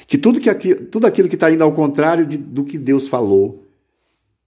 [0.06, 3.66] que tudo, que tudo aquilo que está indo ao contrário de, do que Deus falou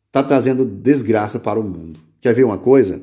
[0.07, 2.01] está trazendo desgraça para o mundo.
[2.21, 3.03] Quer ver uma coisa?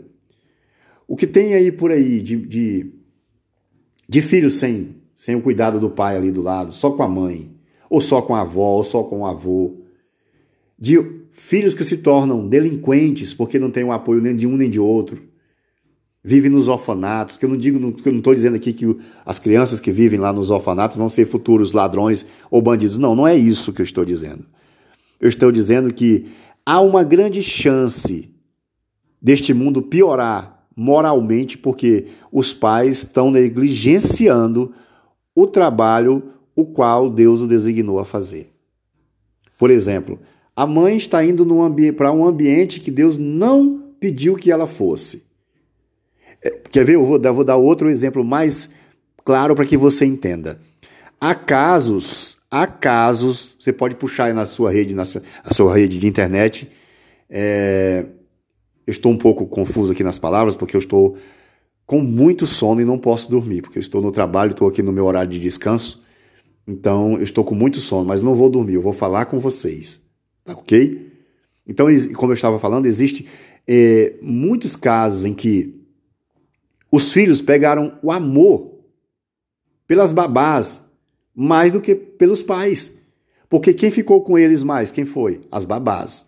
[1.08, 2.93] O que tem aí por aí de, de,
[4.08, 7.52] de filhos sem, sem o cuidado do pai ali do lado, só com a mãe,
[7.89, 9.78] ou só com a avó, ou só com o avô,
[10.78, 14.69] de filhos que se tornam delinquentes porque não tem o apoio nem de um nem
[14.69, 15.23] de outro,
[16.21, 18.86] vive nos orfanatos, que eu não digo, que eu não estou dizendo aqui que
[19.25, 22.97] as crianças que vivem lá nos orfanatos vão ser futuros ladrões ou bandidos.
[22.97, 24.45] Não, não é isso que eu estou dizendo.
[25.19, 26.28] Eu estou dizendo que
[26.65, 28.30] há uma grande chance
[29.21, 34.73] deste mundo piorar moralmente porque os pais estão negligenciando
[35.34, 38.52] o trabalho o qual Deus o designou a fazer.
[39.58, 40.19] Por exemplo,
[40.60, 41.48] a mãe está indo
[41.95, 45.24] para um ambiente que Deus não pediu que ela fosse.
[46.43, 46.95] É, quer ver?
[46.95, 48.69] Eu vou dar, vou dar outro exemplo mais
[49.24, 50.60] claro para que você entenda.
[51.17, 55.98] Há casos, há casos, você pode puxar aí na sua rede, na sua, sua rede
[55.98, 56.69] de internet.
[57.30, 58.04] É,
[58.86, 61.15] eu estou um pouco confuso aqui nas palavras, porque eu estou
[61.86, 64.91] com muito sono e não posso dormir, porque eu estou no trabalho, estou aqui no
[64.91, 66.04] meu horário de descanso.
[66.67, 70.09] Então, eu estou com muito sono, mas não vou dormir, eu vou falar com vocês.
[70.50, 71.12] Tá ok?
[71.68, 71.86] Então,
[72.16, 73.28] como eu estava falando, existe
[73.68, 75.80] é, muitos casos em que
[76.92, 78.80] os filhos pegaram o amor
[79.86, 80.82] pelas babás
[81.36, 82.94] mais do que pelos pais.
[83.48, 84.92] Porque quem ficou com eles mais?
[84.92, 85.42] Quem foi?
[85.52, 86.26] As babás.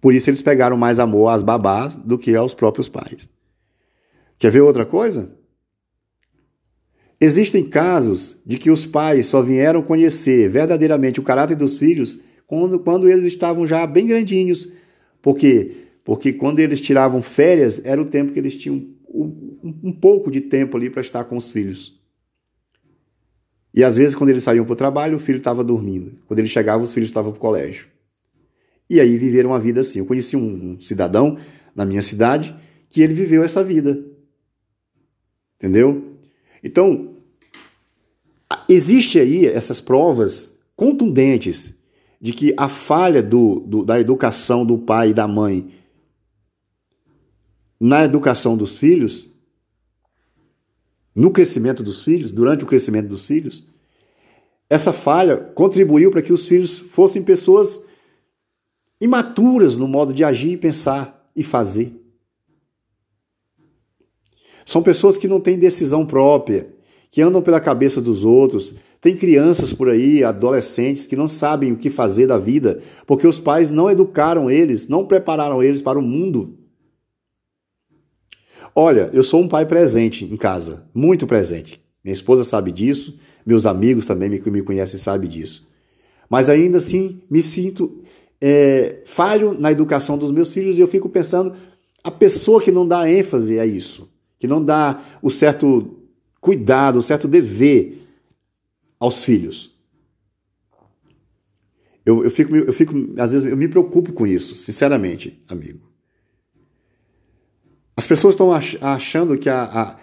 [0.00, 3.28] Por isso eles pegaram mais amor às babás do que aos próprios pais.
[4.38, 5.32] Quer ver outra coisa?
[7.20, 12.78] Existem casos de que os pais só vieram conhecer verdadeiramente o caráter dos filhos quando,
[12.78, 14.68] quando eles estavam já bem grandinhos.
[15.20, 15.72] Por quê?
[16.04, 20.76] Porque quando eles tiravam férias, era o tempo que eles tinham um pouco de tempo
[20.76, 21.98] ali para estar com os filhos.
[23.74, 26.14] E às vezes, quando eles saíam para o trabalho, o filho estava dormindo.
[26.26, 27.88] Quando ele chegava, os filhos estavam para o colégio.
[28.88, 29.98] E aí viveram uma vida assim.
[29.98, 31.36] Eu conheci um cidadão
[31.74, 32.54] na minha cidade
[32.88, 34.02] que ele viveu essa vida.
[35.56, 36.16] Entendeu?
[36.62, 37.16] Então,
[38.68, 41.75] existe aí essas provas contundentes
[42.26, 45.72] de que a falha do, do, da educação do pai e da mãe
[47.78, 49.30] na educação dos filhos,
[51.14, 53.62] no crescimento dos filhos, durante o crescimento dos filhos,
[54.68, 57.80] essa falha contribuiu para que os filhos fossem pessoas
[59.00, 61.94] imaturas no modo de agir, pensar e fazer.
[64.64, 66.74] São pessoas que não têm decisão própria,
[67.08, 68.74] que andam pela cabeça dos outros.
[69.00, 73.38] Tem crianças por aí, adolescentes, que não sabem o que fazer da vida, porque os
[73.38, 76.58] pais não educaram eles, não prepararam eles para o mundo.
[78.74, 81.80] Olha, eu sou um pai presente em casa, muito presente.
[82.04, 85.66] Minha esposa sabe disso, meus amigos também me, me conhecem sabem disso.
[86.28, 88.02] Mas ainda assim me sinto
[88.40, 91.54] é, falho na educação dos meus filhos e eu fico pensando
[92.02, 95.96] a pessoa que não dá ênfase a isso, que não dá o certo
[96.40, 98.05] cuidado, o certo dever
[98.98, 99.74] aos filhos.
[102.04, 105.92] Eu, eu, fico, eu fico, às vezes, eu me preocupo com isso, sinceramente, amigo.
[107.96, 109.98] As pessoas estão achando que a, a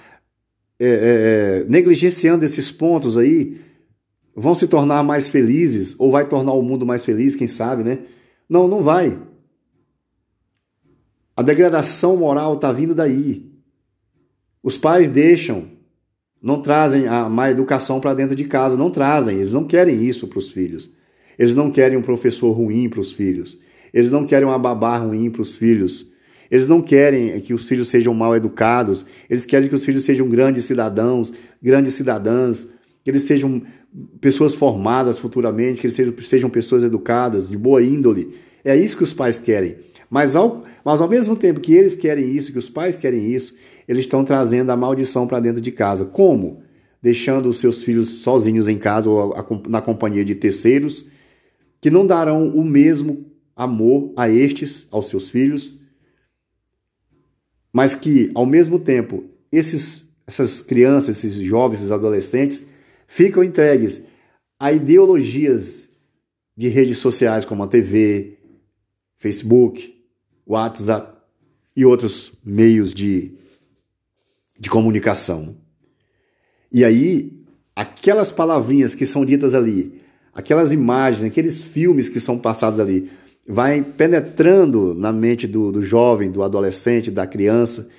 [0.79, 3.61] é, é, é, negligenciando esses pontos aí
[4.35, 7.99] vão se tornar mais felizes ou vai tornar o mundo mais feliz, quem sabe, né?
[8.49, 9.17] Não, não vai.
[11.37, 13.49] A degradação moral está vindo daí.
[14.61, 15.69] Os pais deixam,
[16.43, 20.27] não trazem a má educação para dentro de casa, não trazem, eles não querem isso
[20.27, 20.91] para os filhos.
[21.39, 23.57] Eles não querem um professor ruim para os filhos.
[23.93, 26.05] Eles não querem uma babá ruim para os filhos.
[26.51, 29.05] Eles não querem que os filhos sejam mal educados.
[29.29, 32.67] Eles querem que os filhos sejam grandes cidadãos, grandes cidadãs,
[33.03, 33.61] que eles sejam
[34.19, 38.35] pessoas formadas futuramente, que eles sejam, sejam pessoas educadas, de boa índole.
[38.65, 39.77] É isso que os pais querem.
[40.09, 43.55] Mas ao, mas ao mesmo tempo que eles querem isso, que os pais querem isso,
[43.87, 46.05] eles estão trazendo a maldição para dentro de casa.
[46.05, 46.63] Como?
[47.01, 49.33] Deixando os seus filhos sozinhos em casa ou
[49.67, 51.07] na companhia de terceiros
[51.83, 55.81] que não darão o mesmo amor a estes, aos seus filhos,
[57.73, 62.63] mas que, ao mesmo tempo, esses, essas crianças, esses jovens, esses adolescentes,
[63.05, 64.03] ficam entregues
[64.57, 65.89] a ideologias
[66.55, 68.37] de redes sociais como a TV,
[69.17, 69.93] Facebook,
[70.47, 71.17] WhatsApp
[71.75, 73.33] e outros meios de,
[74.63, 75.57] de comunicação.
[76.71, 77.33] E aí,
[77.75, 79.99] aquelas palavrinhas que são ditas ali,
[80.33, 83.11] aquelas imagens, aqueles filmes que são passados ali,
[83.45, 87.89] vai penetrando na mente do, do jovem, do adolescente, da criança,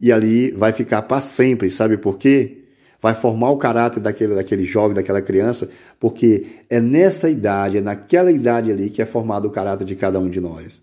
[0.00, 1.68] e ali vai ficar para sempre.
[1.68, 2.66] Sabe por quê?
[3.00, 8.30] Vai formar o caráter daquele, daquele jovem, daquela criança, porque é nessa idade, é naquela
[8.30, 10.80] idade ali que é formado o caráter de cada um de nós.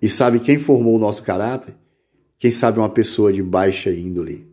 [0.00, 1.74] E sabe quem formou o nosso caráter?
[2.44, 4.46] Quem sabe uma pessoa de baixa índole,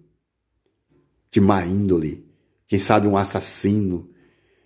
[1.30, 2.23] de má índole,
[2.65, 4.10] quem sabe um assassino,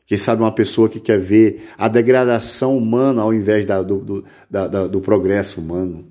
[0.06, 4.24] quem sabe uma pessoa que quer ver a degradação humana ao invés da, do, do,
[4.48, 6.08] da, da, do progresso humano.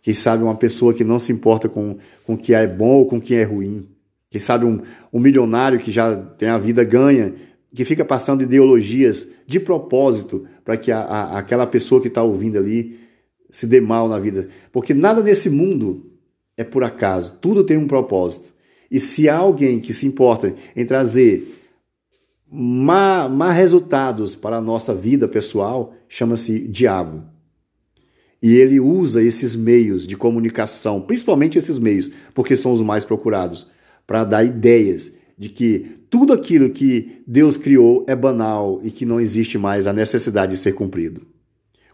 [0.00, 3.06] Quem sabe uma pessoa que não se importa com, com o que é bom ou
[3.06, 3.88] com o que é ruim.
[4.30, 4.82] Quem sabe um,
[5.12, 7.34] um milionário que já tem a vida ganha,
[7.74, 12.56] que fica passando ideologias de propósito para que a, a, aquela pessoa que está ouvindo
[12.56, 13.00] ali
[13.50, 14.46] se dê mal na vida.
[14.70, 16.12] Porque nada nesse mundo
[16.56, 18.54] é por acaso, tudo tem um propósito.
[18.90, 21.56] E se há alguém que se importa em trazer
[22.50, 27.24] má, resultados para a nossa vida pessoal chama-se diabo.
[28.42, 33.66] E ele usa esses meios de comunicação, principalmente esses meios, porque são os mais procurados,
[34.06, 39.20] para dar ideias de que tudo aquilo que Deus criou é banal e que não
[39.20, 41.26] existe mais a necessidade de ser cumprido.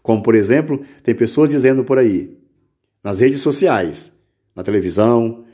[0.01, 2.37] Como, por exemplo, tem pessoas dizendo por aí,
[3.03, 4.12] nas redes sociais,
[4.55, 5.45] na televisão,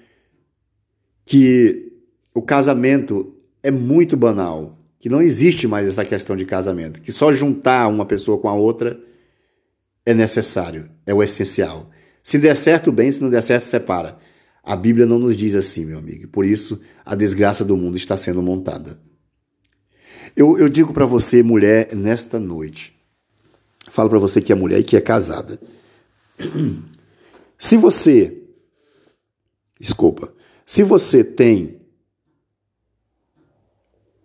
[1.25, 1.93] que
[2.33, 7.31] o casamento é muito banal, que não existe mais essa questão de casamento, que só
[7.31, 8.99] juntar uma pessoa com a outra
[10.05, 11.89] é necessário, é o essencial.
[12.23, 14.17] Se der certo, bem, se não der certo, separa.
[14.63, 16.27] A Bíblia não nos diz assim, meu amigo.
[16.27, 18.99] Por isso, a desgraça do mundo está sendo montada.
[20.35, 22.95] Eu, eu digo para você, mulher, nesta noite,
[23.89, 25.59] falo para você que é mulher e que é casada.
[27.57, 28.38] Se você,
[29.80, 30.34] desculpa,
[30.65, 31.80] se você tem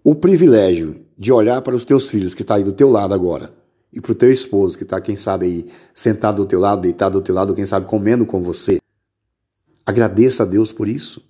[0.03, 3.55] o privilégio de olhar para os teus filhos que está aí do teu lado agora
[3.93, 7.21] e para o teu esposo que está, quem sabe, aí sentado do teu lado, deitado
[7.21, 8.79] do teu lado, quem sabe comendo com você,
[9.87, 11.25] agradeça a Deus por isso.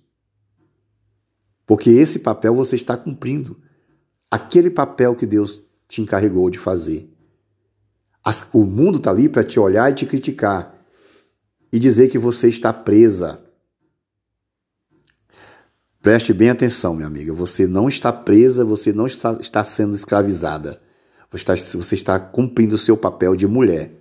[1.65, 3.59] Porque esse papel você está cumprindo.
[4.29, 7.09] Aquele papel que Deus te encarregou de fazer.
[8.51, 10.83] O mundo está ali para te olhar e te criticar
[11.71, 13.44] e dizer que você está presa
[16.05, 17.33] Preste bem atenção, minha amiga.
[17.33, 20.79] Você não está presa, você não está, está sendo escravizada.
[21.31, 23.91] Você está, você está cumprindo o seu papel de mulher.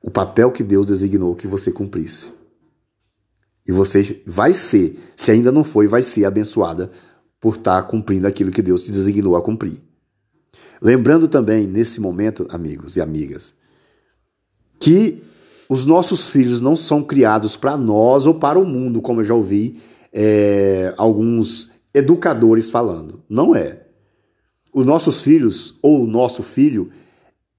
[0.00, 2.32] O papel que Deus designou que você cumprisse.
[3.66, 6.88] E você vai ser, se ainda não foi, vai ser abençoada
[7.40, 9.82] por estar cumprindo aquilo que Deus te designou a cumprir.
[10.80, 13.56] Lembrando também, nesse momento, amigos e amigas,
[14.78, 15.20] que
[15.68, 19.34] os nossos filhos não são criados para nós ou para o mundo, como eu já
[19.34, 19.82] ouvi
[20.14, 23.24] é, alguns educadores falando.
[23.28, 23.84] Não é.
[24.72, 26.90] Os nossos filhos, ou o nosso filho,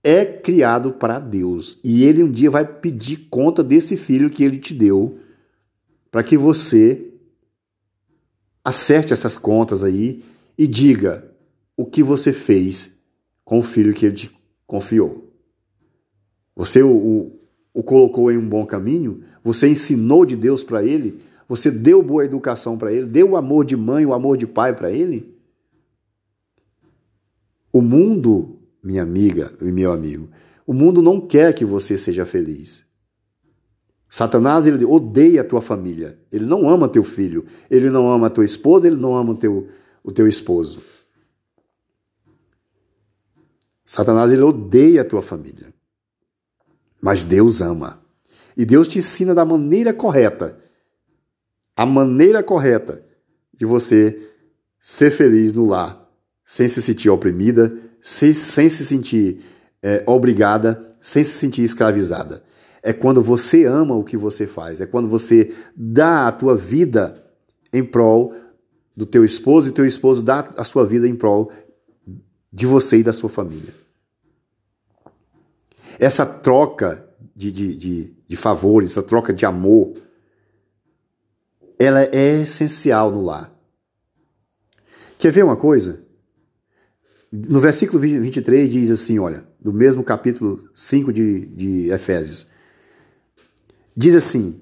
[0.02, 1.78] é criado para Deus.
[1.84, 5.18] E ele um dia vai pedir conta desse filho que ele te deu,
[6.10, 7.12] para que você
[8.64, 10.24] acerte essas contas aí
[10.58, 11.30] e diga
[11.76, 12.94] o que você fez
[13.44, 14.32] com o filho que ele te
[14.66, 15.30] confiou.
[16.56, 17.40] Você o, o,
[17.74, 19.22] o colocou em um bom caminho?
[19.44, 21.20] Você ensinou de Deus para ele?
[21.48, 23.06] Você deu boa educação para ele?
[23.06, 25.36] Deu o amor de mãe, o amor de pai para ele?
[27.72, 30.30] O mundo, minha amiga e meu amigo,
[30.66, 32.86] o mundo não quer que você seja feliz.
[34.10, 36.18] Satanás ele odeia a tua família.
[36.32, 37.46] Ele não ama teu filho.
[37.70, 38.88] Ele não ama a tua esposa.
[38.88, 39.68] Ele não ama o teu,
[40.04, 40.82] o teu esposo.
[43.86, 45.74] Satanás ele odeia a tua família.
[47.02, 48.02] Mas Deus ama.
[48.56, 50.58] E Deus te ensina da maneira correta.
[51.76, 53.04] A maneira correta
[53.54, 54.30] de você
[54.80, 56.10] ser feliz no lar,
[56.44, 59.42] sem se sentir oprimida, sem, sem se sentir
[59.82, 62.44] é, obrigada, sem se sentir escravizada.
[62.82, 67.24] É quando você ama o que você faz, é quando você dá a tua vida
[67.74, 68.34] em prol
[68.96, 71.52] do teu esposo e teu esposo dá a sua vida em prol
[72.54, 73.74] de você e da sua família.
[76.00, 77.06] Essa troca
[77.36, 79.94] de, de, de, de favores, essa troca de amor,
[81.80, 83.54] ela é essencial no lar.
[85.18, 86.04] Quer ver uma coisa?
[87.32, 92.48] No versículo 23 diz assim: olha, do mesmo capítulo 5 de, de Efésios.
[93.96, 94.62] Diz assim: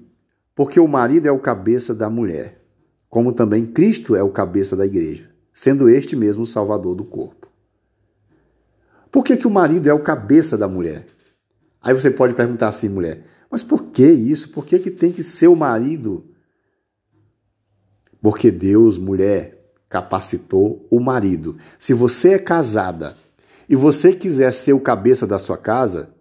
[0.54, 2.60] Porque o marido é o cabeça da mulher,
[3.08, 7.48] como também Cristo é o cabeça da igreja, sendo este mesmo o salvador do corpo.
[9.10, 11.06] Por que, que o marido é o cabeça da mulher?
[11.80, 14.48] Aí você pode perguntar assim, mulher, mas por que isso?
[14.48, 16.24] Por que, que tem que ser o marido?
[18.24, 21.58] Porque Deus, mulher, capacitou o marido.
[21.78, 23.18] Se você é casada
[23.68, 26.14] e você quiser ser o cabeça da sua casa,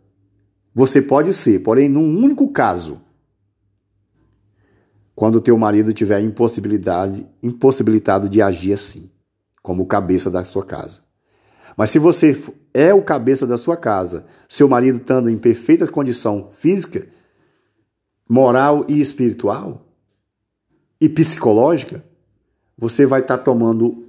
[0.76, 3.02] você pode ser, porém num único caso.
[5.16, 9.10] Quando teu marido tiver impossibilidade, impossibilitado de agir assim,
[9.62, 11.00] como cabeça da sua casa.
[11.78, 12.38] Mas se você
[12.74, 17.08] é o cabeça da sua casa, seu marido estando em perfeita condição física,
[18.28, 19.83] moral e espiritual
[21.04, 22.02] e psicológica,
[22.78, 24.06] você vai estar tá tomando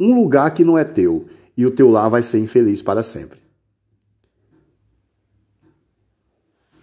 [0.00, 1.26] um lugar que não é teu
[1.56, 3.38] e o teu lar vai ser infeliz para sempre.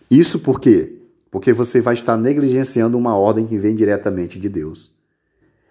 [0.10, 1.02] Isso por quê?
[1.30, 4.90] Porque você vai estar negligenciando uma ordem que vem diretamente de Deus.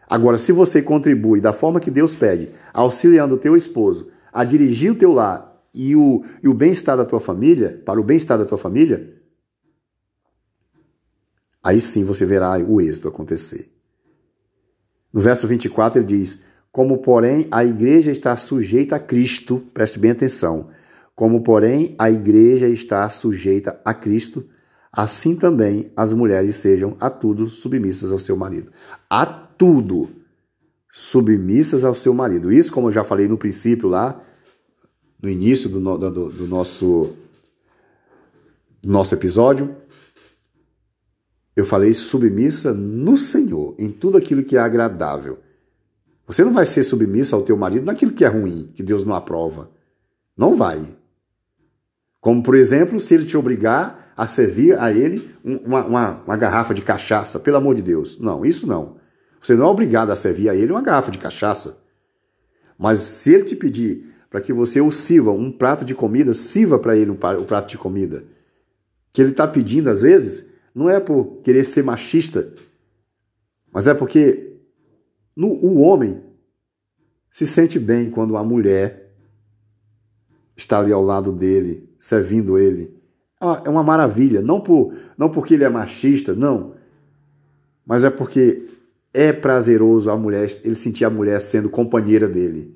[0.07, 4.93] Agora, se você contribui da forma que Deus pede, auxiliando o teu esposo a dirigir
[4.93, 8.59] o teu lar e o, o bem-estar da tua família, para o bem-estar da tua
[8.59, 9.18] família,
[11.69, 13.71] aí sim você verá o êxito acontecer.
[15.13, 16.41] No verso 24 ele diz:
[16.73, 20.69] Como, porém, a igreja está sujeita a Cristo, preste bem atenção.
[21.15, 24.47] Como, porém, a igreja está sujeita a Cristo,
[24.91, 28.73] assim também as mulheres sejam a tudo submissas ao seu marido.
[29.11, 30.09] A tudo
[30.91, 32.51] submissas ao seu marido.
[32.51, 34.19] Isso, como eu já falei no princípio lá,
[35.21, 37.15] no início do, do, do nosso,
[38.83, 39.77] do nosso episódio,
[41.59, 45.39] eu falei submissa no Senhor, em tudo aquilo que é agradável.
[46.25, 49.15] Você não vai ser submissa ao teu marido naquilo que é ruim, que Deus não
[49.15, 49.71] aprova.
[50.37, 50.81] Não vai.
[52.21, 56.75] Como, por exemplo, se ele te obrigar a servir a ele uma, uma, uma garrafa
[56.75, 58.19] de cachaça, pelo amor de Deus.
[58.19, 58.97] Não, isso não.
[59.43, 61.79] Você não é obrigado a servir a ele uma garrafa de cachaça.
[62.79, 66.79] Mas se ele te pedir para que você o sirva um prato de comida, sirva
[66.79, 68.25] para ele um prato de comida.
[69.11, 70.48] Que ele está pedindo às vezes,
[70.79, 72.55] não é por querer ser machista,
[73.73, 74.55] mas é porque
[75.37, 76.23] no, o homem
[77.31, 79.13] se sente bem quando a mulher
[80.57, 82.97] está ali ao lado dele, servindo ele.
[83.65, 86.75] É uma maravilha, não, por, não porque ele é machista, não,
[87.85, 88.65] mas é porque
[89.13, 92.73] é prazeroso a mulher, ele sentir a mulher sendo companheira dele.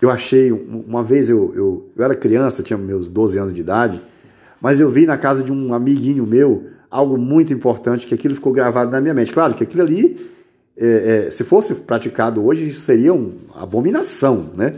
[0.00, 4.02] Eu achei, uma vez eu, eu, eu era criança, tinha meus 12 anos de idade,
[4.64, 8.50] mas eu vi na casa de um amiguinho meu algo muito importante que aquilo ficou
[8.50, 9.30] gravado na minha mente.
[9.30, 10.18] Claro que aquilo ali,
[10.74, 14.74] é, é, se fosse praticado hoje, seria uma abominação, né?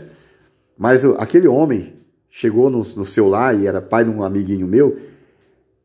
[0.77, 1.93] Mas aquele homem
[2.29, 4.97] chegou no, no seu lar e era pai de um amiguinho meu,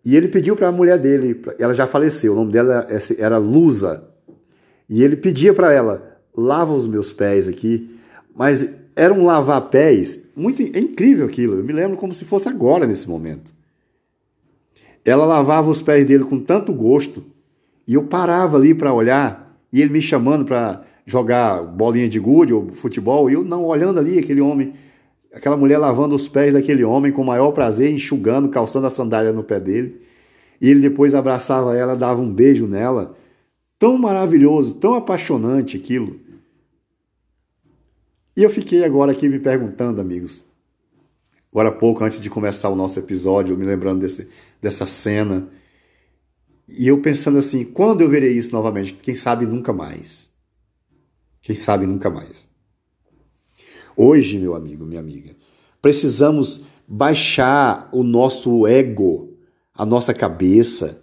[0.05, 4.03] e ele pediu para a mulher dele, ela já faleceu, o nome dela era Lusa,
[4.88, 8.00] e ele pedia para ela: lava os meus pés aqui,
[8.34, 11.55] mas era um lavar pés muito é incrível aquilo.
[11.55, 13.62] Eu me lembro como se fosse agora nesse momento.
[15.05, 17.24] Ela lavava os pés dele com tanto gosto
[17.86, 22.53] e eu parava ali para olhar e ele me chamando para jogar bolinha de gude
[22.53, 24.74] ou futebol e eu não olhando ali aquele homem,
[25.34, 29.32] aquela mulher lavando os pés daquele homem com o maior prazer, enxugando, calçando a sandália
[29.32, 30.00] no pé dele.
[30.61, 33.16] E ele depois abraçava ela, dava um beijo nela.
[33.78, 36.20] Tão maravilhoso, tão apaixonante aquilo.
[38.36, 40.44] E eu fiquei agora aqui me perguntando, amigos,
[41.53, 44.26] agora há pouco antes de começar o nosso episódio, me lembrando desse,
[44.61, 45.48] dessa cena.
[46.66, 48.94] E eu pensando assim, quando eu verei isso novamente?
[48.94, 50.30] Quem sabe nunca mais.
[51.42, 52.48] Quem sabe nunca mais.
[53.94, 55.36] Hoje, meu amigo, minha amiga,
[55.82, 59.36] precisamos baixar o nosso ego,
[59.74, 61.03] a nossa cabeça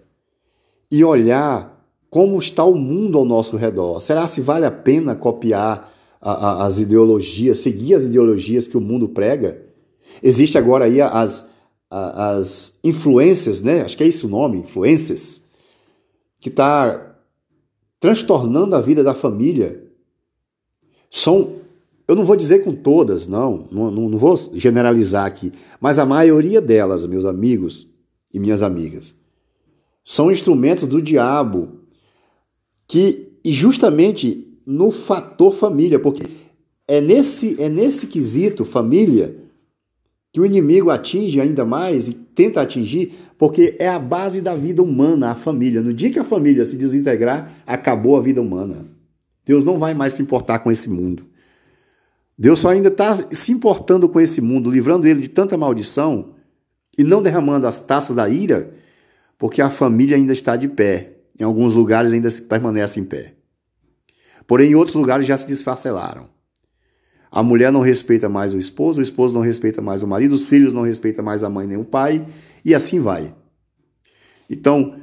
[0.89, 1.79] e olhar
[2.09, 4.01] como está o mundo ao nosso redor.
[4.01, 8.81] Será se vale a pena copiar a, a, as ideologias, seguir as ideologias que o
[8.81, 9.68] mundo prega?
[10.21, 11.49] Existe agora aí as,
[11.89, 13.81] as influências, né?
[13.81, 15.43] Acho que é isso o nome, influências,
[16.39, 17.17] que está
[17.99, 19.83] transtornando a vida da família.
[21.09, 21.55] São,
[22.07, 25.51] eu não vou dizer com todas, não, não, não vou generalizar aqui,
[25.81, 27.87] mas a maioria delas, meus amigos
[28.33, 29.15] e minhas amigas,
[30.05, 31.79] são instrumentos do diabo
[32.87, 36.23] que, e justamente no fator família, porque
[36.87, 39.48] é nesse, é nesse quesito família
[40.31, 44.83] que o inimigo atinge ainda mais e tenta atingir, porque é a base da vida
[44.83, 45.81] humana, a família.
[45.81, 48.85] No dia que a família se desintegrar, acabou a vida humana.
[49.45, 51.27] Deus não vai mais se importar com esse mundo.
[52.37, 56.35] Deus só ainda está se importando com esse mundo, livrando ele de tanta maldição
[56.97, 58.73] e não derramando as taças da ira,
[59.37, 61.15] porque a família ainda está de pé.
[61.39, 63.33] Em alguns lugares ainda permanece em pé.
[64.45, 66.25] Porém, em outros lugares já se desfacelaram.
[67.31, 70.45] A mulher não respeita mais o esposo, o esposo não respeita mais o marido, os
[70.45, 72.25] filhos não respeitam mais a mãe nem o pai,
[72.65, 73.33] e assim vai.
[74.49, 74.95] Então,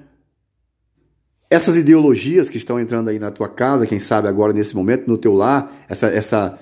[1.49, 5.17] essas ideologias que estão entrando aí na tua casa, quem sabe agora nesse momento, no
[5.17, 6.59] teu lar, essa, essa,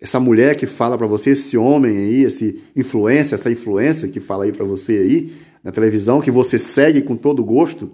[0.00, 4.44] essa mulher que fala para você, esse homem aí, esse influência, essa influência que fala
[4.44, 5.32] aí para você aí
[5.64, 7.92] na televisão, que você segue com todo gosto,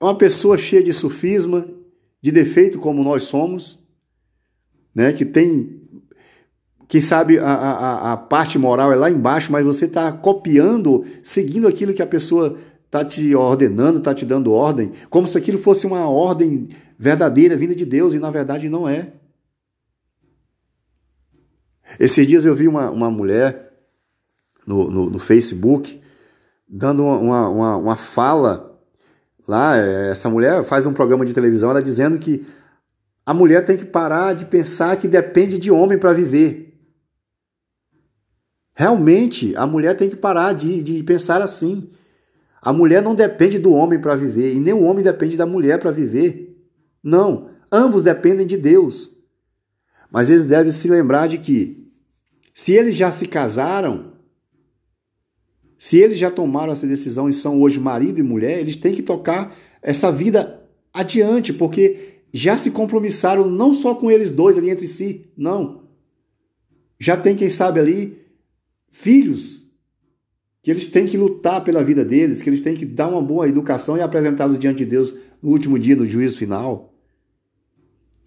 [0.00, 1.66] é uma pessoa cheia de sufisma,
[2.20, 3.78] de defeito como nós somos,
[4.94, 5.81] né, que tem
[6.92, 11.66] quem sabe a, a, a parte moral é lá embaixo, mas você está copiando, seguindo
[11.66, 15.86] aquilo que a pessoa está te ordenando, está te dando ordem, como se aquilo fosse
[15.86, 16.68] uma ordem
[16.98, 19.14] verdadeira, vinda de Deus, e na verdade não é.
[21.98, 23.72] Esses dias eu vi uma, uma mulher
[24.66, 25.98] no, no, no Facebook
[26.68, 28.78] dando uma, uma, uma fala
[29.48, 29.78] lá.
[29.78, 32.46] Essa mulher faz um programa de televisão, ela dizendo que
[33.24, 36.68] a mulher tem que parar de pensar que depende de homem para viver.
[38.74, 41.90] Realmente, a mulher tem que parar de, de pensar assim.
[42.60, 45.78] A mulher não depende do homem para viver, e nem o homem depende da mulher
[45.78, 46.56] para viver.
[47.02, 49.10] Não, ambos dependem de Deus.
[50.10, 51.90] Mas eles devem se lembrar de que,
[52.54, 54.12] se eles já se casaram,
[55.76, 59.02] se eles já tomaram essa decisão e são hoje marido e mulher, eles têm que
[59.02, 60.62] tocar essa vida
[60.94, 65.88] adiante, porque já se compromissaram não só com eles dois ali entre si, não.
[66.98, 68.21] Já tem, quem sabe, ali
[68.92, 69.68] filhos
[70.60, 73.48] que eles têm que lutar pela vida deles, que eles têm que dar uma boa
[73.48, 75.12] educação e apresentá-los diante de Deus
[75.42, 76.94] no último dia do juízo final.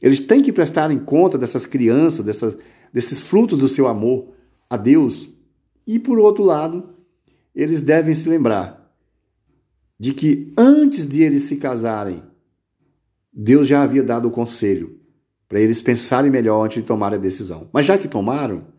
[0.02, 2.58] Eles têm que prestar em conta dessas crianças, dessas,
[2.92, 4.34] desses frutos do seu amor
[4.70, 5.30] a Deus.
[5.88, 6.90] E por outro lado,
[7.56, 8.94] eles devem se lembrar
[9.98, 12.22] de que antes de eles se casarem,
[13.32, 15.00] Deus já havia dado o conselho
[15.48, 17.70] para eles pensarem melhor antes de tomar a decisão.
[17.72, 18.75] Mas já que tomaram,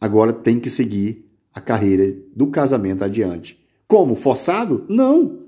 [0.00, 3.58] agora tem que seguir a carreira do casamento adiante.
[3.86, 4.14] Como?
[4.14, 4.84] Forçado?
[4.88, 5.40] Não.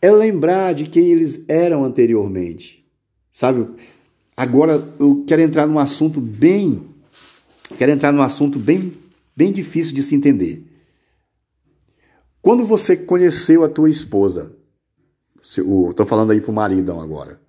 [0.00, 2.88] É lembrar de quem eles eram anteriormente.
[3.32, 3.68] Sabe?
[4.36, 6.82] Agora eu quero entrar num assunto bem.
[7.76, 8.92] Quero entrar num assunto bem,
[9.36, 10.64] bem difícil de se entender.
[12.40, 14.56] Quando você conheceu a tua esposa,
[15.42, 17.40] estou falando aí para o maridão agora.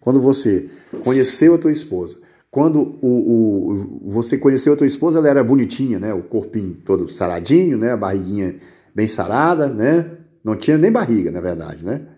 [0.00, 0.68] Quando você
[1.04, 2.18] conheceu a tua esposa,
[2.50, 6.12] quando o, o, você conheceu a tua esposa, ela era bonitinha, né?
[6.12, 7.92] O corpinho todo saradinho, né?
[7.92, 8.56] A barriguinha
[8.94, 10.10] bem sarada, né?
[10.42, 12.08] Não tinha nem barriga, na verdade, né?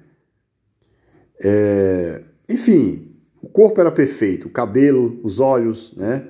[1.45, 6.29] É, enfim, o corpo era perfeito, o cabelo, os olhos, né?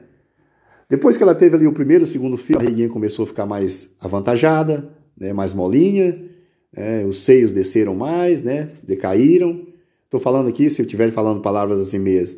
[0.89, 3.47] Depois que ela teve ali o primeiro, o segundo filho, a barriguinha começou a ficar
[3.47, 5.33] mais avantajada, né?
[5.33, 6.29] Mais molinha,
[6.77, 7.05] né?
[7.05, 8.71] os seios desceram mais, né?
[8.83, 9.65] Decaíram.
[10.05, 12.37] Estou falando aqui, se eu estiver falando palavras assim meias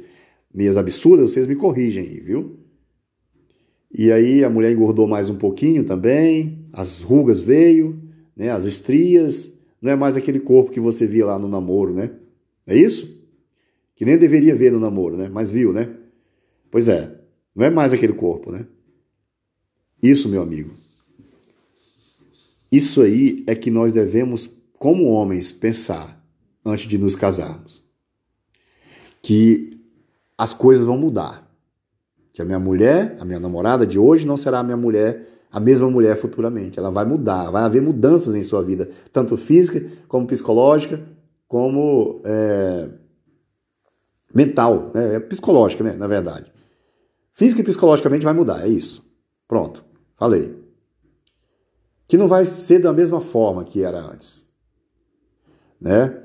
[0.54, 2.60] meias absurdas, vocês me corrigem aí, viu?
[3.92, 8.00] E aí a mulher engordou mais um pouquinho também, as rugas veio,
[8.36, 9.52] né, as estrias,
[9.82, 12.12] não é mais aquele corpo que você via lá no namoro, né?
[12.66, 13.22] É isso?
[13.94, 15.28] Que nem deveria ver no namoro, né?
[15.28, 15.94] Mas viu, né?
[16.70, 17.20] Pois é,
[17.54, 18.66] não é mais aquele corpo, né?
[20.02, 20.70] Isso, meu amigo.
[22.70, 26.20] Isso aí é que nós devemos, como homens, pensar
[26.64, 27.82] antes de nos casarmos.
[29.22, 29.73] Que
[30.36, 31.48] as coisas vão mudar.
[32.32, 35.60] Que a minha mulher, a minha namorada de hoje não será a minha mulher, a
[35.60, 36.78] mesma mulher futuramente.
[36.78, 41.00] Ela vai mudar, vai haver mudanças em sua vida, tanto física como psicológica,
[41.46, 42.88] como é,
[44.34, 45.14] mental, né?
[45.14, 45.92] é psicológica, né?
[45.92, 46.52] na verdade.
[47.32, 49.04] Física e psicologicamente vai mudar, é isso.
[49.46, 49.84] Pronto,
[50.16, 50.56] falei.
[52.08, 54.46] Que não vai ser da mesma forma que era antes.
[55.80, 56.20] Né?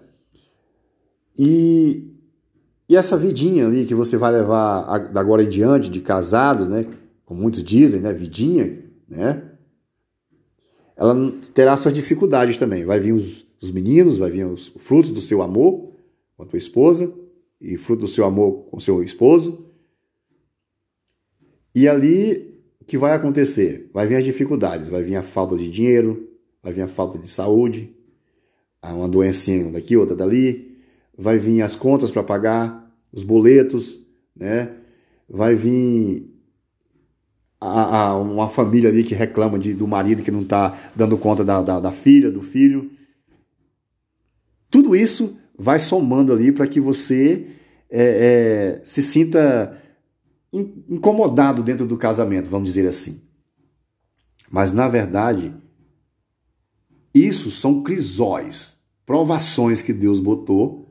[1.37, 2.18] E
[2.89, 6.87] e essa vidinha ali que você vai levar da agora em diante de casados, né?
[7.23, 8.11] Como muitos dizem, né?
[8.11, 9.49] Vidinha, né?
[10.99, 11.15] ela
[11.53, 12.83] terá suas dificuldades também.
[12.83, 15.93] Vai vir os, os meninos, vai vir os frutos do seu amor
[16.35, 17.13] com a tua esposa
[17.61, 19.65] e fruto do seu amor com o seu esposo.
[21.73, 23.89] E ali o que vai acontecer?
[23.93, 26.27] Vai vir as dificuldades, vai vir a falta de dinheiro,
[26.61, 27.95] vai vir a falta de saúde,
[28.83, 30.68] uma doencinha daqui, outra dali,
[31.19, 33.99] vai vir as contas para pagar, os boletos,
[34.33, 34.73] né?
[35.27, 36.33] Vai vir
[37.59, 41.43] a, a, uma família ali que reclama de, do marido que não está dando conta
[41.43, 42.89] da, da, da filha, do filho.
[44.69, 47.47] Tudo isso vai somando ali para que você
[47.89, 49.77] é, é, se sinta
[50.87, 53.21] incomodado dentro do casamento, vamos dizer assim.
[54.49, 55.53] Mas, na verdade,
[57.13, 60.88] isso são crisóis, provações que Deus botou,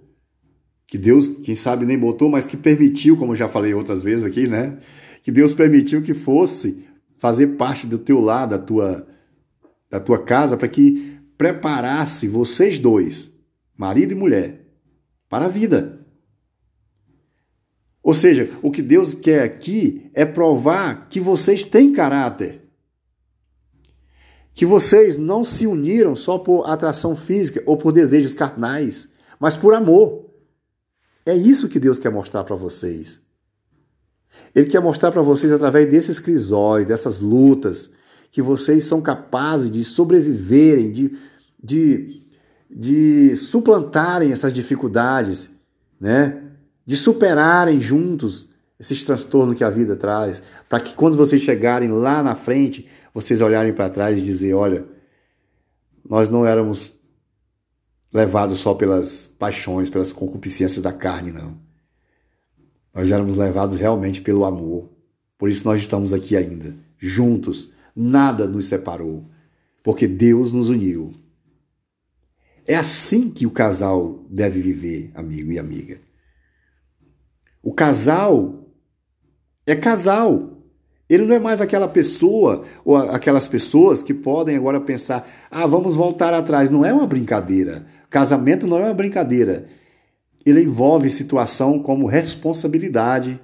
[0.89, 4.49] que Deus, quem sabe, nem botou, mas que permitiu, como já falei outras vezes aqui,
[4.49, 4.79] né?
[5.23, 6.83] Que Deus permitiu que fosse
[7.19, 9.07] fazer parte do teu lado, da tua,
[9.91, 13.31] da tua casa, para que preparasse vocês dois,
[13.77, 14.65] marido e mulher,
[15.29, 16.07] para a vida.
[18.03, 22.63] Ou seja, o que Deus quer aqui é provar que vocês têm caráter.
[24.55, 29.75] Que vocês não se uniram só por atração física ou por desejos carnais, mas por
[29.75, 30.28] amor.
[31.29, 33.21] É isso que Deus quer mostrar para vocês.
[34.55, 37.91] Ele quer mostrar para vocês, através desses crisóis, dessas lutas,
[38.31, 41.19] que vocês são capazes de sobreviverem, de,
[41.63, 42.23] de,
[42.71, 45.51] de suplantarem essas dificuldades,
[46.01, 46.45] né?
[46.87, 48.49] de superarem juntos
[48.81, 53.43] esses transtornos que a vida traz, para que quando vocês chegarem lá na frente, vocês
[53.43, 54.87] olharem para trás e dizer, olha,
[56.09, 56.98] nós não éramos
[58.13, 61.57] levados só pelas paixões, pelas concupiscências da carne, não.
[62.95, 64.89] Nós éramos levados realmente pelo amor.
[65.37, 67.73] Por isso nós estamos aqui ainda, juntos.
[67.95, 69.25] Nada nos separou,
[69.83, 71.11] porque Deus nos uniu.
[72.67, 75.99] É assim que o casal deve viver, amigo e amiga.
[77.63, 78.69] O casal
[79.67, 80.59] é casal.
[81.09, 85.97] Ele não é mais aquela pessoa ou aquelas pessoas que podem agora pensar: ah, vamos
[85.97, 86.69] voltar atrás.
[86.69, 87.87] Não é uma brincadeira.
[88.11, 89.69] Casamento não é uma brincadeira.
[90.45, 93.41] Ele envolve situação como responsabilidade,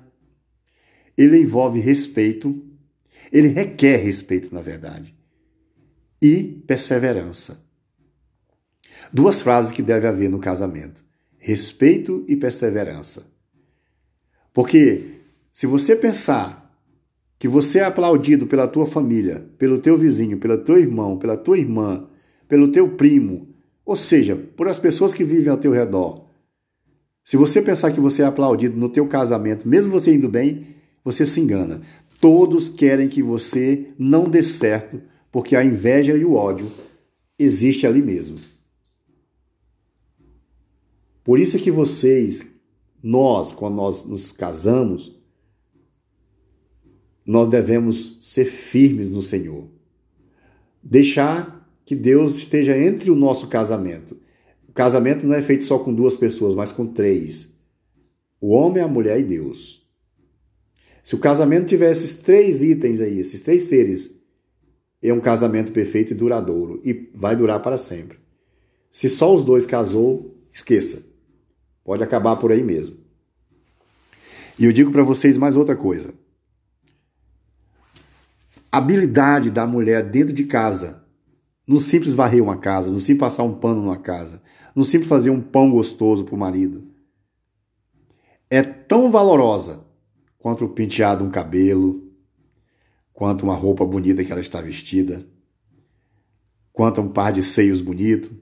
[1.16, 2.64] ele envolve respeito,
[3.30, 5.14] ele requer respeito, na verdade,
[6.20, 7.62] e perseverança.
[9.12, 11.04] Duas frases que deve haver no casamento:
[11.38, 13.26] respeito e perseverança.
[14.52, 15.20] Porque
[15.52, 16.64] se você pensar
[17.38, 21.58] que você é aplaudido pela tua família, pelo teu vizinho, pelo teu irmão, pela tua
[21.58, 22.08] irmã,
[22.48, 23.53] pelo teu primo,
[23.84, 26.24] ou seja, por as pessoas que vivem ao teu redor.
[27.22, 30.66] Se você pensar que você é aplaudido no teu casamento, mesmo você indo bem,
[31.02, 31.82] você se engana.
[32.20, 36.70] Todos querem que você não dê certo, porque a inveja e o ódio
[37.38, 38.38] existe ali mesmo.
[41.22, 42.46] Por isso é que vocês
[43.02, 45.14] nós, quando nós nos casamos,
[47.24, 49.68] nós devemos ser firmes no Senhor.
[50.82, 51.53] Deixar
[51.84, 54.16] que Deus esteja entre o nosso casamento.
[54.68, 57.54] O casamento não é feito só com duas pessoas, mas com três:
[58.40, 59.84] o homem, a mulher e Deus.
[61.02, 64.18] Se o casamento tiver esses três itens aí, esses três seres,
[65.02, 68.18] é um casamento perfeito e duradouro e vai durar para sempre.
[68.90, 71.02] Se só os dois casou, esqueça.
[71.84, 72.96] Pode acabar por aí mesmo.
[74.58, 76.14] E eu digo para vocês mais outra coisa.
[78.72, 81.03] A habilidade da mulher dentro de casa,
[81.66, 84.42] no simples varrer uma casa, no simples passar um pano numa casa,
[84.74, 86.86] no simples fazer um pão gostoso para o marido,
[88.50, 89.86] é tão valorosa
[90.38, 92.12] quanto o penteado um cabelo,
[93.12, 95.26] quanto uma roupa bonita que ela está vestida,
[96.72, 98.36] quanto um par de seios bonito,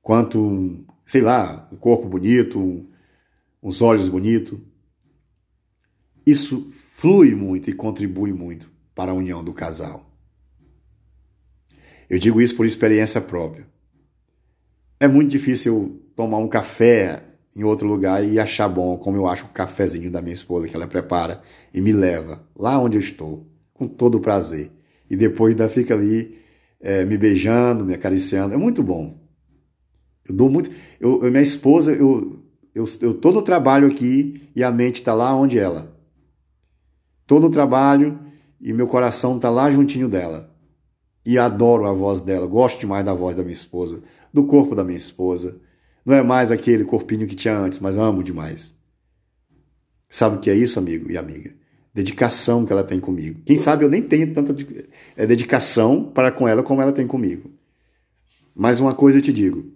[0.00, 2.88] quanto um, sei lá, um corpo bonito, um,
[3.62, 4.58] uns olhos bonitos.
[6.24, 10.07] Isso flui muito e contribui muito para a união do casal.
[12.08, 13.66] Eu digo isso por experiência própria.
[14.98, 17.22] É muito difícil tomar um café
[17.54, 20.74] em outro lugar e achar bom, como eu acho o cafezinho da minha esposa que
[20.74, 21.42] ela prepara
[21.72, 24.70] e me leva lá onde eu estou, com todo prazer.
[25.10, 26.38] E depois ainda fica ali
[26.80, 28.54] é, me beijando, me acariciando.
[28.54, 29.18] É muito bom.
[30.28, 30.70] Eu dou muito.
[31.00, 32.42] Eu, minha esposa, eu,
[32.74, 35.96] eu, eu no trabalho aqui e a mente está lá onde ela.
[37.26, 38.18] Tô no trabalho
[38.60, 40.47] e meu coração está lá juntinho dela.
[41.28, 44.02] E adoro a voz dela, gosto demais da voz da minha esposa,
[44.32, 45.60] do corpo da minha esposa.
[46.02, 48.74] Não é mais aquele corpinho que tinha antes, mas amo demais.
[50.08, 51.52] Sabe o que é isso, amigo e amiga?
[51.92, 53.40] dedicação que ela tem comigo.
[53.44, 54.54] Quem sabe eu nem tenho tanta
[55.16, 57.50] é, dedicação para com ela como ela tem comigo.
[58.54, 59.66] Mas uma coisa eu te digo: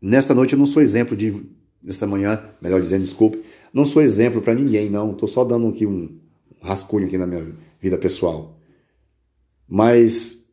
[0.00, 1.44] nesta noite eu não sou exemplo de.
[1.82, 3.42] Nesta manhã, melhor dizendo, desculpe,
[3.74, 5.10] não sou exemplo para ninguém, não.
[5.10, 6.16] Estou só dando aqui um
[6.62, 7.44] rascunho aqui na minha
[7.80, 8.56] vida pessoal.
[9.74, 10.44] Mas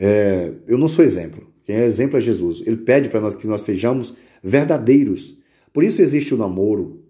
[0.00, 1.46] é, eu não sou exemplo.
[1.64, 2.62] Quem é exemplo é Jesus.
[2.66, 5.36] Ele pede para nós que nós sejamos verdadeiros.
[5.70, 7.04] Por isso existe o namoro,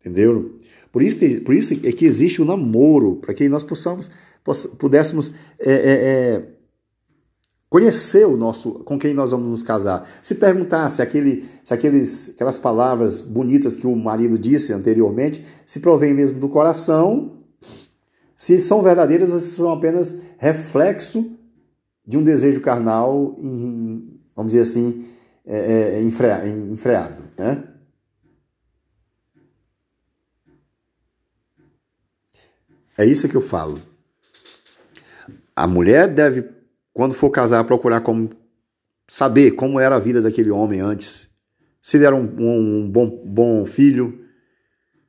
[0.00, 0.58] entendeu?
[0.90, 4.10] Por isso, por isso é que existe o namoro, para que nós possamos,
[4.76, 6.48] pudéssemos é, é, é,
[7.68, 10.04] conhecer o nosso, com quem nós vamos nos casar.
[10.20, 15.78] Se perguntar se, aquele, se aqueles, aquelas palavras bonitas que o marido disse anteriormente se
[15.78, 17.41] provém mesmo do coração,
[18.42, 21.38] se são verdadeiras ou se são apenas reflexo
[22.04, 25.08] de um desejo carnal, em, vamos dizer assim,
[25.46, 27.22] é, é, enfreado.
[27.38, 27.62] Né?
[32.98, 33.80] É isso que eu falo.
[35.54, 36.50] A mulher deve,
[36.92, 38.28] quando for casar, procurar como,
[39.08, 41.30] saber como era a vida daquele homem antes.
[41.80, 44.26] Se ele era um, um bom, bom filho,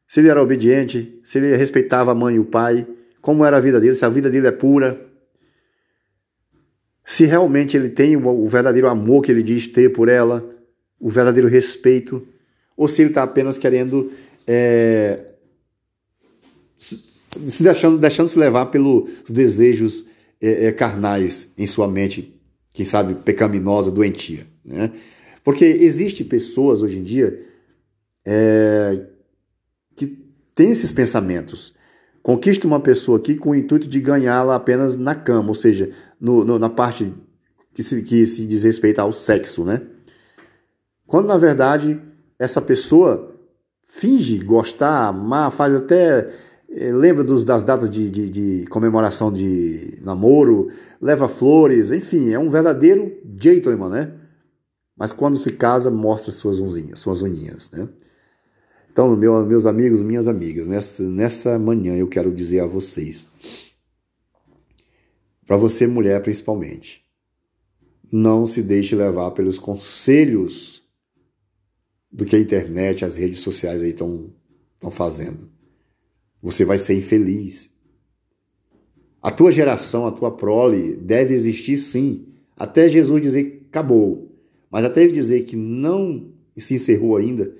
[0.07, 2.87] se ele era obediente, se ele respeitava a mãe e o pai,
[3.23, 5.11] como era a vida dele, se a vida dele é pura
[7.05, 10.47] se realmente ele tem o verdadeiro amor que ele diz ter por ela,
[10.99, 12.25] o verdadeiro respeito,
[12.77, 14.11] ou se ele está apenas querendo
[14.47, 15.33] é,
[16.77, 20.05] se deixando, deixando se levar pelos desejos
[20.41, 22.39] é, é, carnais em sua mente,
[22.71, 24.47] quem sabe pecaminosa, doentia.
[24.63, 24.91] Né?
[25.43, 27.37] Porque existe pessoas hoje em dia
[28.25, 29.07] é,
[29.95, 30.17] que
[30.55, 31.73] têm esses pensamentos.
[32.23, 36.45] Conquista uma pessoa aqui com o intuito de ganhá-la apenas na cama, ou seja, no,
[36.45, 37.13] no, na parte
[37.73, 39.81] que se, que se diz respeito ao sexo, né?
[41.05, 42.01] Quando na verdade
[42.39, 43.35] essa pessoa
[43.81, 46.31] finge gostar, amar, faz até.
[46.69, 50.69] Eh, lembra dos, das datas de, de, de, comemoração de namoro,
[51.01, 54.11] leva flores, enfim, é um verdadeiro gentleman, né?
[54.95, 57.87] Mas quando se casa, mostra suas unzinhas, suas unhinhas, né?
[58.93, 63.25] Então, meu, meus amigos, minhas amigas, nessa, nessa manhã eu quero dizer a vocês
[65.47, 67.03] para você, mulher, principalmente.
[68.11, 70.83] Não se deixe levar pelos conselhos
[72.11, 74.31] do que a internet, as redes sociais aí estão
[74.91, 75.49] fazendo.
[76.39, 77.71] Você vai ser infeliz.
[79.19, 84.31] A tua geração, a tua prole deve existir sim, até Jesus dizer que acabou.
[84.69, 87.55] Mas até ele dizer que não se encerrou ainda,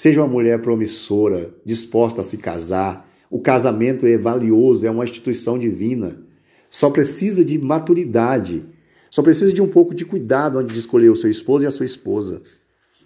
[0.00, 3.08] seja uma mulher promissora, disposta a se casar.
[3.30, 6.28] O casamento é valioso, é uma instituição divina
[6.70, 8.64] só precisa de maturidade,
[9.10, 11.70] só precisa de um pouco de cuidado antes de escolher o seu esposo e a
[11.70, 12.42] sua esposa.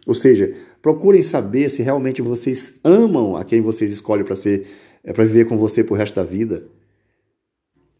[0.06, 4.66] Ou seja, procurem saber se realmente vocês amam a quem vocês escolhem para ser
[5.04, 6.64] é, para viver com você pro resto da vida.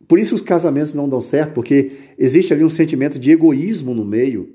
[0.09, 4.05] Por isso os casamentos não dão certo, porque existe ali um sentimento de egoísmo no
[4.05, 4.55] meio,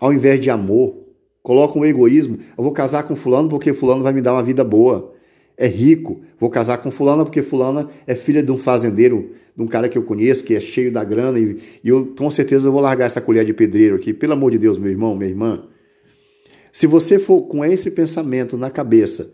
[0.00, 1.07] ao invés de amor.
[1.48, 4.62] Colocam um egoísmo, eu vou casar com fulano porque fulano vai me dar uma vida
[4.62, 5.14] boa.
[5.56, 9.66] É rico, vou casar com fulana porque fulana é filha de um fazendeiro de um
[9.66, 12.82] cara que eu conheço, que é cheio da grana, e, e eu com certeza vou
[12.82, 14.12] largar essa colher de pedreiro aqui.
[14.12, 15.64] Pelo amor de Deus, meu irmão, minha irmã.
[16.70, 19.32] Se você for com esse pensamento na cabeça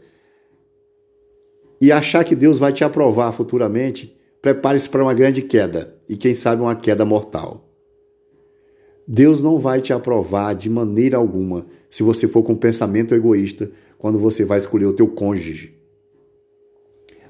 [1.81, 6.33] e achar que Deus vai te aprovar futuramente, prepare-se para uma grande queda, e quem
[6.33, 7.74] sabe uma queda mortal.
[9.07, 14.19] Deus não vai te aprovar de maneira alguma se você for com pensamento egoísta quando
[14.19, 15.75] você vai escolher o teu cônjuge.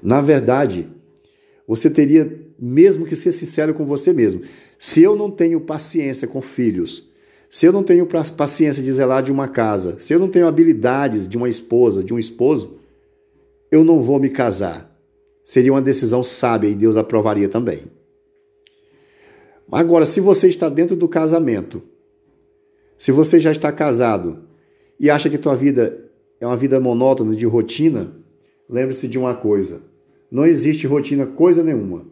[0.01, 0.87] Na verdade,
[1.67, 4.41] você teria mesmo que ser sincero com você mesmo.
[4.77, 7.09] Se eu não tenho paciência com filhos,
[7.49, 8.07] se eu não tenho
[8.37, 12.13] paciência de zelar de uma casa, se eu não tenho habilidades de uma esposa, de
[12.13, 12.77] um esposo,
[13.71, 14.93] eu não vou me casar.
[15.43, 17.83] Seria uma decisão sábia e Deus aprovaria também.
[19.71, 21.81] Agora, se você está dentro do casamento,
[22.97, 24.43] se você já está casado
[24.99, 26.09] e acha que tua vida
[26.39, 28.15] é uma vida monótona de rotina,
[28.69, 29.81] lembre-se de uma coisa:
[30.31, 32.05] não existe rotina coisa nenhuma.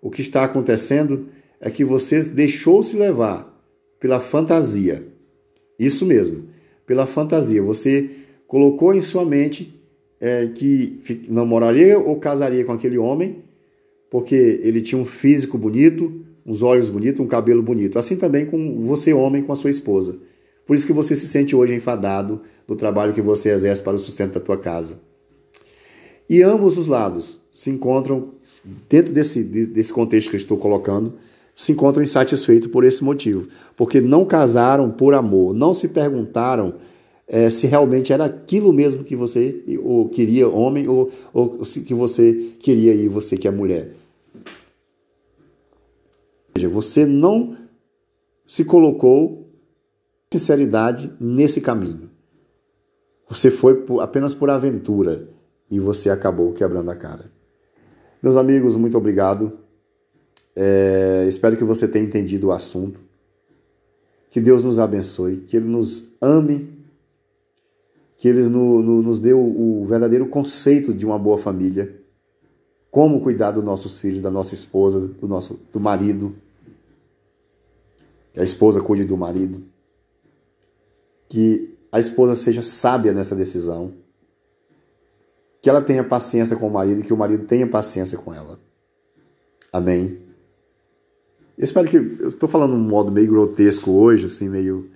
[0.00, 1.28] O que está acontecendo
[1.60, 3.56] é que você deixou se levar
[3.98, 5.06] pela fantasia.
[5.78, 6.48] Isso mesmo,
[6.86, 7.62] pela fantasia.
[7.62, 8.10] Você
[8.46, 9.74] colocou em sua mente
[10.20, 13.42] é, que namoraria ou casaria com aquele homem
[14.10, 17.98] porque ele tinha um físico bonito, uns olhos bonitos, um cabelo bonito.
[17.98, 20.18] Assim também com você, homem, com a sua esposa.
[20.66, 23.98] Por isso que você se sente hoje enfadado do trabalho que você exerce para o
[23.98, 25.00] sustento da tua casa.
[26.28, 28.30] E ambos os lados se encontram,
[28.88, 31.14] dentro desse, desse contexto que eu estou colocando,
[31.54, 33.48] se encontram insatisfeitos por esse motivo.
[33.76, 36.74] Porque não casaram por amor, não se perguntaram
[37.26, 42.32] é, se realmente era aquilo mesmo que você ou queria, homem, ou, ou que você
[42.58, 43.97] queria e você que é mulher.
[46.58, 47.56] Seja, você não
[48.44, 49.48] se colocou
[50.32, 52.10] sinceridade nesse caminho.
[53.28, 55.28] Você foi apenas por aventura
[55.70, 57.26] e você acabou quebrando a cara.
[58.20, 59.52] Meus amigos, muito obrigado.
[60.56, 62.98] É, espero que você tenha entendido o assunto.
[64.28, 66.76] Que Deus nos abençoe, que Ele nos ame
[68.16, 72.02] que eles no, no, nos deu o verdadeiro conceito de uma boa família,
[72.90, 76.34] como cuidar dos nossos filhos, da nossa esposa, do nosso do marido,
[78.38, 79.64] que a esposa cuide do marido,
[81.28, 83.94] que a esposa seja sábia nessa decisão,
[85.60, 88.60] que ela tenha paciência com o marido e que o marido tenha paciência com ela.
[89.72, 90.20] Amém.
[91.58, 94.88] Eu espero que eu estou falando um modo meio grotesco hoje, assim meio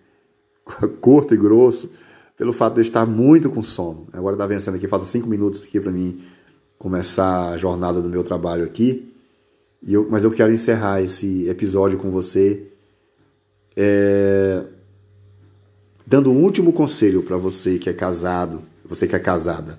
[1.01, 1.93] curto e grosso
[2.37, 4.07] pelo fato de eu estar muito com sono.
[4.13, 6.23] Agora está vencendo aqui, falta cinco minutos aqui para mim
[6.79, 9.13] começar a jornada do meu trabalho aqui.
[9.85, 12.72] Eu, mas eu quero encerrar esse episódio com você
[13.77, 14.65] é,
[16.07, 19.79] dando um último conselho para você que é casado, você que é casada.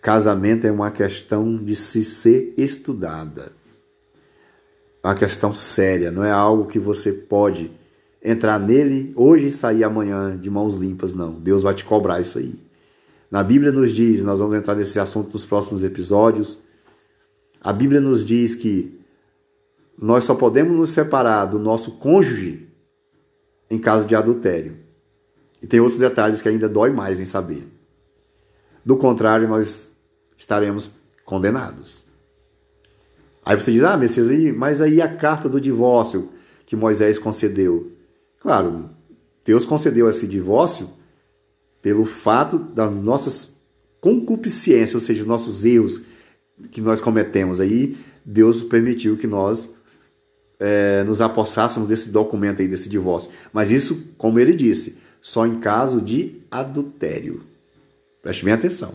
[0.00, 3.52] Casamento é uma questão de se ser estudada.
[5.02, 7.70] É uma questão séria, não é algo que você pode
[8.22, 11.32] entrar nele hoje e sair amanhã de mãos limpas, não.
[11.34, 12.54] Deus vai te cobrar isso aí.
[13.30, 16.58] Na Bíblia nos diz, nós vamos entrar nesse assunto nos próximos episódios.
[17.60, 18.99] A Bíblia nos diz que
[20.00, 22.66] nós só podemos nos separar do nosso cônjuge
[23.68, 24.78] em caso de adultério.
[25.62, 27.68] E tem outros detalhes que ainda dói mais em saber.
[28.82, 29.90] Do contrário, nós
[30.38, 30.90] estaremos
[31.24, 32.06] condenados.
[33.44, 36.30] Aí você diz, ah, Messias, mas aí a carta do divórcio
[36.64, 37.92] que Moisés concedeu.
[38.40, 38.88] Claro,
[39.44, 40.88] Deus concedeu esse divórcio
[41.82, 43.54] pelo fato das nossas
[44.00, 46.02] concupiscências, ou seja, os nossos erros
[46.70, 47.60] que nós cometemos.
[47.60, 49.68] Aí Deus permitiu que nós
[50.60, 53.30] é, nos apossássemos desse documento aí, desse divórcio.
[53.52, 57.42] Mas isso, como ele disse, só em caso de adultério.
[58.22, 58.94] Preste bem atenção.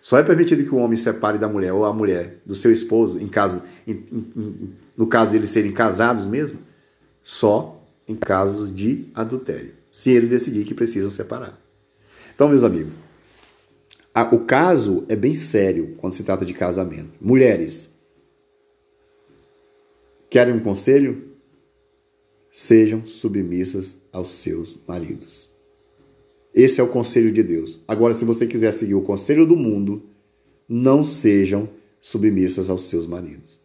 [0.00, 3.20] Só é permitido que o homem separe da mulher ou a mulher do seu esposo,
[3.20, 6.58] em caso, em, em, no caso de eles serem casados mesmo,
[7.22, 11.56] só em casos de adultério, se eles decidirem que precisam separar.
[12.34, 12.92] Então, meus amigos,
[14.12, 17.16] a, o caso é bem sério quando se trata de casamento.
[17.20, 17.88] Mulheres,
[20.32, 21.24] querem um conselho?
[22.50, 25.50] Sejam submissas aos seus maridos.
[26.54, 27.84] Esse é o conselho de Deus.
[27.86, 30.02] Agora, se você quiser seguir o conselho do mundo,
[30.66, 31.68] não sejam
[32.00, 33.60] submissas aos seus maridos.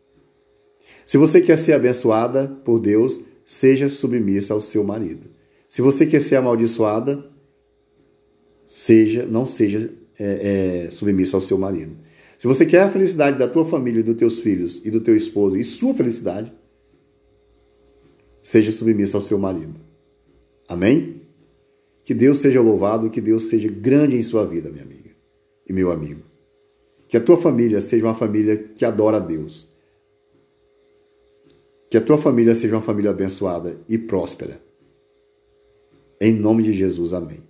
[1.06, 5.28] Se você quer ser abençoada por Deus, seja submissa ao seu marido.
[5.70, 7.30] Se você quer ser amaldiçoada,
[8.66, 9.90] seja, não seja
[10.20, 11.96] é, é, submissa ao seu marido.
[12.38, 15.58] Se você quer a felicidade da tua família, dos teus filhos e do teu esposo
[15.58, 16.54] e sua felicidade,
[18.44, 19.80] seja submissa ao seu marido.
[20.68, 21.22] Amém?
[22.04, 25.10] Que Deus seja louvado, que Deus seja grande em sua vida, minha amiga
[25.68, 26.22] e meu amigo.
[27.08, 29.68] Que a tua família seja uma família que adora a Deus,
[31.90, 34.62] que a tua família seja uma família abençoada e próspera.
[36.20, 37.47] Em nome de Jesus, amém.